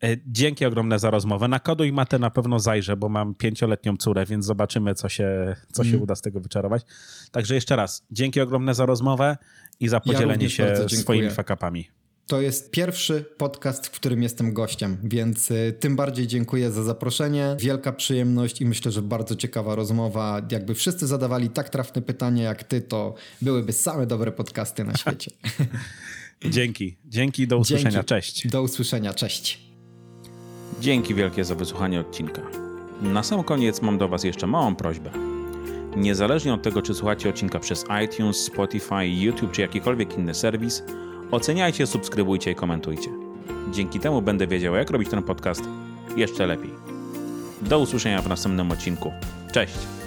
[0.03, 1.47] E, dzięki ogromne za rozmowę.
[1.47, 5.55] Na Kodu i Matę na pewno zajrzę, bo mam pięcioletnią córę, więc zobaczymy, co się,
[5.71, 6.01] co się mm.
[6.01, 6.83] uda z tego wyczarować.
[7.31, 9.37] Także jeszcze raz, dzięki ogromne za rozmowę
[9.79, 11.87] i za podzielenie ja się swoimi fakapami.
[12.27, 17.55] To jest pierwszy podcast, w którym jestem gościem, więc y, tym bardziej dziękuję za zaproszenie.
[17.59, 20.41] Wielka przyjemność i myślę, że bardzo ciekawa rozmowa.
[20.51, 25.31] Jakby wszyscy zadawali tak trafne pytania jak ty, to byłyby same dobre podcasty na świecie.
[26.45, 26.97] Dzięki.
[27.05, 27.91] Dzięki, do usłyszenia.
[27.91, 28.07] Dzięki.
[28.07, 28.47] Cześć.
[28.47, 29.13] Do usłyszenia.
[29.13, 29.68] Cześć.
[30.79, 32.41] Dzięki wielkie za wysłuchanie odcinka.
[33.01, 35.09] Na sam koniec mam do Was jeszcze małą prośbę.
[35.95, 40.83] Niezależnie od tego, czy słuchacie odcinka przez iTunes, Spotify, YouTube czy jakikolwiek inny serwis,
[41.31, 43.09] Oceniajcie, subskrybujcie i komentujcie.
[43.71, 45.63] Dzięki temu będę wiedział, jak robić ten podcast
[46.15, 46.71] jeszcze lepiej.
[47.61, 49.11] Do usłyszenia w następnym odcinku.
[49.51, 49.98] Cześć!